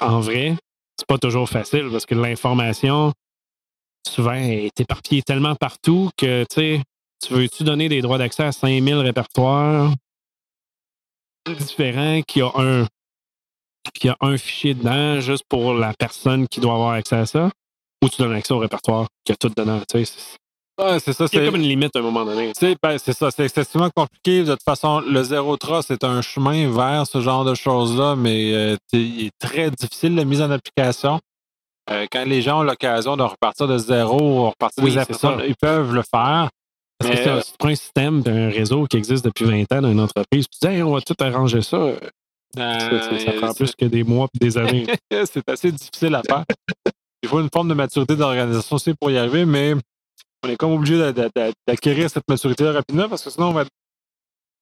en 0.00 0.20
vrai, 0.20 0.56
c'est 0.98 1.06
pas 1.06 1.18
toujours 1.18 1.48
facile 1.48 1.88
parce 1.90 2.06
que 2.06 2.14
l'information, 2.14 3.12
souvent, 4.06 4.32
est 4.32 4.78
éparpillée 4.80 5.22
tellement 5.22 5.54
partout 5.54 6.10
que 6.16 6.44
tu 6.44 6.54
sais, 6.54 6.82
tu 7.22 7.34
veux-tu 7.34 7.64
donner 7.64 7.88
des 7.88 8.00
droits 8.00 8.18
d'accès 8.18 8.44
à 8.44 8.52
5000 8.52 8.94
répertoires 8.96 9.92
différents 11.46 12.22
qui 12.22 12.40
a 12.42 12.50
un? 12.56 12.86
Qui 13.94 14.08
a 14.08 14.16
un 14.20 14.36
fichier 14.36 14.74
dedans 14.74 15.20
juste 15.20 15.44
pour 15.48 15.74
la 15.74 15.92
personne 15.98 16.46
qui 16.48 16.60
doit 16.60 16.74
avoir 16.74 16.92
accès 16.92 17.16
à 17.16 17.26
ça 17.26 17.50
ou 18.02 18.08
tu 18.08 18.22
donnes 18.22 18.34
accès 18.34 18.52
au 18.54 18.58
répertoire 18.58 19.06
qui 19.24 19.32
a 19.32 19.36
tout 19.36 19.48
dedans. 19.50 19.80
Tu 19.90 20.04
sais, 20.04 20.04
c'est- 20.04 20.98
c'est 21.00 21.12
ça. 21.12 21.24
il 21.24 21.36
y 21.36 21.38
C'est 21.40 21.44
comme 21.46 21.56
une 21.56 21.68
limite 21.68 21.94
à 21.94 21.98
un 21.98 22.02
moment 22.02 22.24
donné. 22.24 22.52
ben, 22.82 22.96
c'est 22.98 23.12
ça. 23.12 23.30
C'est 23.30 23.44
excessivement 23.44 23.90
compliqué. 23.94 24.44
De 24.44 24.52
toute 24.52 24.62
façon, 24.62 25.00
le 25.00 25.22
zéro 25.22 25.56
trust, 25.58 25.88
c'est 25.88 26.04
un 26.04 26.22
chemin 26.22 26.70
vers 26.70 27.06
ce 27.06 27.20
genre 27.20 27.44
de 27.44 27.54
choses-là, 27.54 28.16
mais 28.16 28.52
euh, 28.54 28.76
il 28.92 29.26
est 29.26 29.38
très 29.38 29.70
difficile 29.70 30.14
la 30.14 30.24
mise 30.24 30.40
en 30.40 30.50
application. 30.50 31.20
Euh, 31.90 32.06
quand 32.10 32.24
les 32.24 32.40
gens 32.40 32.60
ont 32.60 32.62
l'occasion 32.62 33.16
de 33.16 33.22
repartir 33.22 33.66
de 33.66 33.76
zéro, 33.76 34.50
repartir 34.50 34.84
Oui, 34.84 34.94
des 34.94 35.00
c'est 35.04 35.48
ils 35.48 35.56
peuvent 35.56 35.92
le 35.92 36.02
faire. 36.02 36.48
Parce 36.98 37.12
que 37.12 37.16
Mais, 37.16 37.28
euh, 37.28 37.40
prends 37.58 37.68
un 37.68 37.74
système, 37.74 38.22
puis 38.22 38.32
un 38.32 38.48
réseau 38.50 38.86
qui 38.86 38.96
existe 38.98 39.24
depuis 39.24 39.44
20 39.46 39.70
ans 39.72 39.82
dans 39.82 39.90
une 39.90 40.00
entreprise, 40.00 40.46
puis 40.46 40.58
tu 40.60 40.66
dis, 40.68 40.74
Hey, 40.74 40.82
on 40.82 40.92
va 40.92 41.00
tout 41.00 41.14
arranger 41.18 41.62
ça. 41.62 41.78
Euh, 42.58 43.18
Ça, 43.18 43.32
prend 43.32 43.54
plus 43.54 43.72
que 43.76 43.84
des 43.84 44.02
mois 44.04 44.26
et 44.34 44.38
des 44.38 44.58
années. 44.58 44.86
c'est 45.24 45.48
assez 45.48 45.70
difficile 45.72 46.14
à 46.14 46.22
faire. 46.22 46.44
Il 47.22 47.28
faut 47.28 47.40
une 47.40 47.48
forme 47.52 47.68
de 47.68 47.74
maturité 47.74 48.16
d'organisation 48.16 48.76
aussi 48.76 48.92
pour 48.98 49.10
y 49.10 49.18
arriver, 49.18 49.44
mais 49.44 49.74
on 50.44 50.48
est 50.48 50.56
comme 50.56 50.72
obligé 50.72 50.98
d'a- 50.98 51.12
d'a- 51.12 51.28
d'a- 51.34 51.52
d'acquérir 51.66 52.08
cette 52.10 52.28
maturité 52.28 52.68
rapidement 52.68 53.08
parce 53.08 53.22
que 53.22 53.30
sinon 53.30 53.48
on 53.48 53.52
va 53.52 53.62
être, 53.62 53.70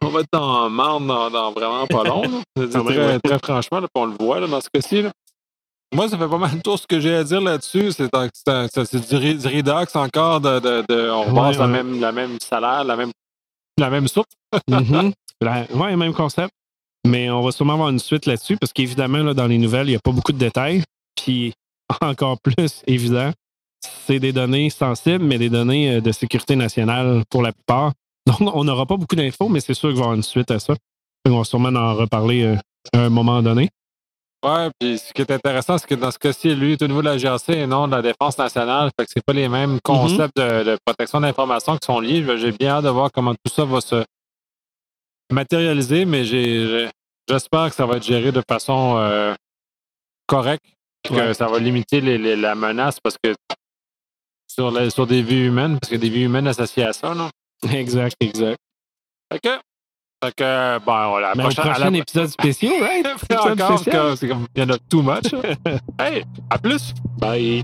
on 0.03 0.09
va 0.09 0.21
être 0.21 0.39
en 0.39 0.69
marde 0.69 1.07
dans, 1.07 1.31
dans 1.31 1.53
vraiment 1.53 1.87
pas 1.87 2.05
long. 2.05 2.23
là. 2.23 2.29
Quand 2.57 2.85
même, 2.85 2.85
très, 2.85 3.07
ouais. 3.07 3.21
très 3.21 3.39
franchement, 3.39 3.81
là, 3.81 3.87
on 3.95 4.07
le 4.07 4.15
voit 4.21 4.41
là, 4.41 4.47
dans 4.49 4.61
ce 4.61 4.69
cas-ci. 4.73 5.05
Moi, 5.95 6.07
ça 6.11 6.19
fait 6.19 6.29
pas 6.29 6.37
mal 6.37 6.55
de 6.55 6.61
tour 6.61 6.79
ce 6.79 6.87
que 6.87 7.01
j'ai 7.01 7.15
à 7.15 7.25
dire 7.25 7.41
là-dessus. 7.41 7.93
C'est 7.93 8.11
du, 8.13 9.49
redox 9.49 9.97
encore. 9.97 10.41
De, 10.43 10.59
de- 10.61 10.85
de- 10.87 11.11
on 11.11 11.29
Ouais, 11.33 11.35
passe 11.35 11.57
la, 11.59 11.65
ouais. 11.67 11.71
même, 11.73 12.01
la 12.01 12.13
même 12.13 12.39
salaire, 12.41 12.85
la 12.85 12.97
même, 12.97 13.11
la 13.79 13.89
même 13.89 14.07
soupe. 14.09 14.27
Mhm. 14.69 15.13
La- 15.41 15.65
ouais, 15.73 15.97
même 15.97 16.13
concept. 16.13 16.53
Mais 17.07 17.31
on 17.31 17.43
va 17.43 17.53
sûrement 17.53 17.75
avoir 17.75 17.89
une 17.89 17.99
suite 17.99 18.27
là-dessus 18.27 18.57
parce 18.57 18.73
qu'évidemment, 18.73 19.19
là, 19.19 19.35
dans 19.35 19.47
les 19.47 19.59
nouvelles, 19.59 19.87
il 19.87 19.91
n'y 19.91 19.97
a 19.97 20.01
pas 20.01 20.13
beaucoup 20.13 20.33
de 20.33 20.39
détails. 20.39 20.83
Puis 21.17 21.53
encore 22.01 22.39
plus 22.41 22.83
évident, 22.87 23.33
c'est 23.81 24.19
des 24.19 24.33
données 24.33 24.71
sensibles, 24.71 25.25
mais 25.25 25.39
des 25.39 25.51
données 25.51 25.97
euh, 25.97 26.01
de 26.01 26.13
sécurité 26.13 26.57
nationale 26.57 27.23
pour 27.31 27.43
la 27.43 27.53
plupart. 27.53 27.93
Donc, 28.27 28.41
on 28.55 28.65
n'aura 28.65 28.85
pas 28.85 28.97
beaucoup 28.97 29.17
d'infos, 29.17 29.49
mais 29.49 29.61
c'est 29.61 29.75
sûr 29.75 29.89
qu'il 29.89 29.97
va 29.97 30.01
y 30.01 30.05
avoir 30.05 30.17
une 30.17 30.23
suite 30.23 30.51
à 30.51 30.59
ça. 30.59 30.75
On 31.27 31.39
va 31.39 31.45
sûrement 31.45 31.69
en 31.69 31.95
reparler 31.95 32.43
euh, 32.43 32.57
à 32.93 33.05
un 33.05 33.09
moment 33.11 33.43
donné. 33.43 33.69
Ouais, 34.45 34.71
puis 34.79 34.99
ce 34.99 35.13
qui 35.13 35.23
est 35.23 35.31
intéressant, 35.31 35.79
c'est 35.79 35.89
que 35.89 35.97
dans 35.97 36.11
ce 36.11 36.19
cas-ci, 36.19 36.55
lui, 36.55 36.73
est 36.73 36.83
au 36.83 36.87
niveau 36.87 37.03
de 37.03 37.09
la 37.09 37.19
GRC 37.19 37.53
et 37.53 37.67
non 37.67 37.89
de 37.89 37.97
la 37.97 38.03
défense 38.03 38.39
nationale. 38.39 38.91
Fait 38.99 39.05
que 39.05 39.11
c'est 39.13 39.25
pas 39.25 39.33
les 39.33 39.49
mêmes 39.49 39.79
concepts 39.83 40.37
de, 40.37 40.63
de 40.63 40.79
protection 40.85 41.21
d'information 41.21 41.77
qui 41.77 41.87
sont 41.87 41.99
liés. 41.99 42.25
J'ai 42.39 42.53
bien 42.53 42.77
hâte 42.77 42.85
de 42.85 42.91
voir 42.91 43.11
comment 43.13 43.35
tout 43.35 43.53
ça 43.53 43.65
va 43.65 43.81
se 43.81 44.05
matérialiser, 45.31 46.05
mais 46.05 46.25
j'espère 46.25 47.69
que 47.71 47.75
ça 47.75 47.87
va 47.87 47.97
être 47.97 48.05
géré 48.05 48.33
de 48.33 48.43
façon 48.49 48.97
euh, 48.99 49.35
correcte, 50.27 50.65
que 51.05 51.15
Ouais. 51.15 51.35
ça 51.35 51.47
va 51.47 51.59
limiter 51.59 52.01
les- 52.01 52.19
les- 52.19 52.37
la 52.37 52.55
menace 52.55 52.99
parce 53.01 53.17
que 53.23 53.35
sur, 54.47 54.71
la- 54.71 54.91
sur 54.91 55.07
des 55.07 55.23
vies 55.23 55.47
humaines, 55.47 55.79
parce 55.81 55.91
que 55.91 55.97
des 55.97 56.09
vies 56.09 56.23
humaines 56.25 56.47
associées 56.49 56.85
à 56.85 56.93
ça, 56.93 57.15
non? 57.15 57.31
Exact, 57.73 58.15
exact. 58.21 58.59
Que, 59.43 59.59
fait 60.25 60.35
que, 60.35 60.79
bon, 60.79 61.09
voilà. 61.11 61.33
Mais 61.37 61.45
au 61.45 61.49
prochain 61.51 61.93
épisode 61.93 62.29
spécial, 62.29 62.73
right? 62.83 63.07
Encore, 63.31 63.79
c'est 64.19 64.29
comme, 64.29 64.47
il 64.55 64.63
y 64.63 64.65
en 64.65 64.71
a 64.71 64.79
too 64.79 65.03
much. 65.03 65.33
hey, 66.01 66.25
à 66.51 66.59
plus! 66.59 66.93
Bye. 67.19 67.63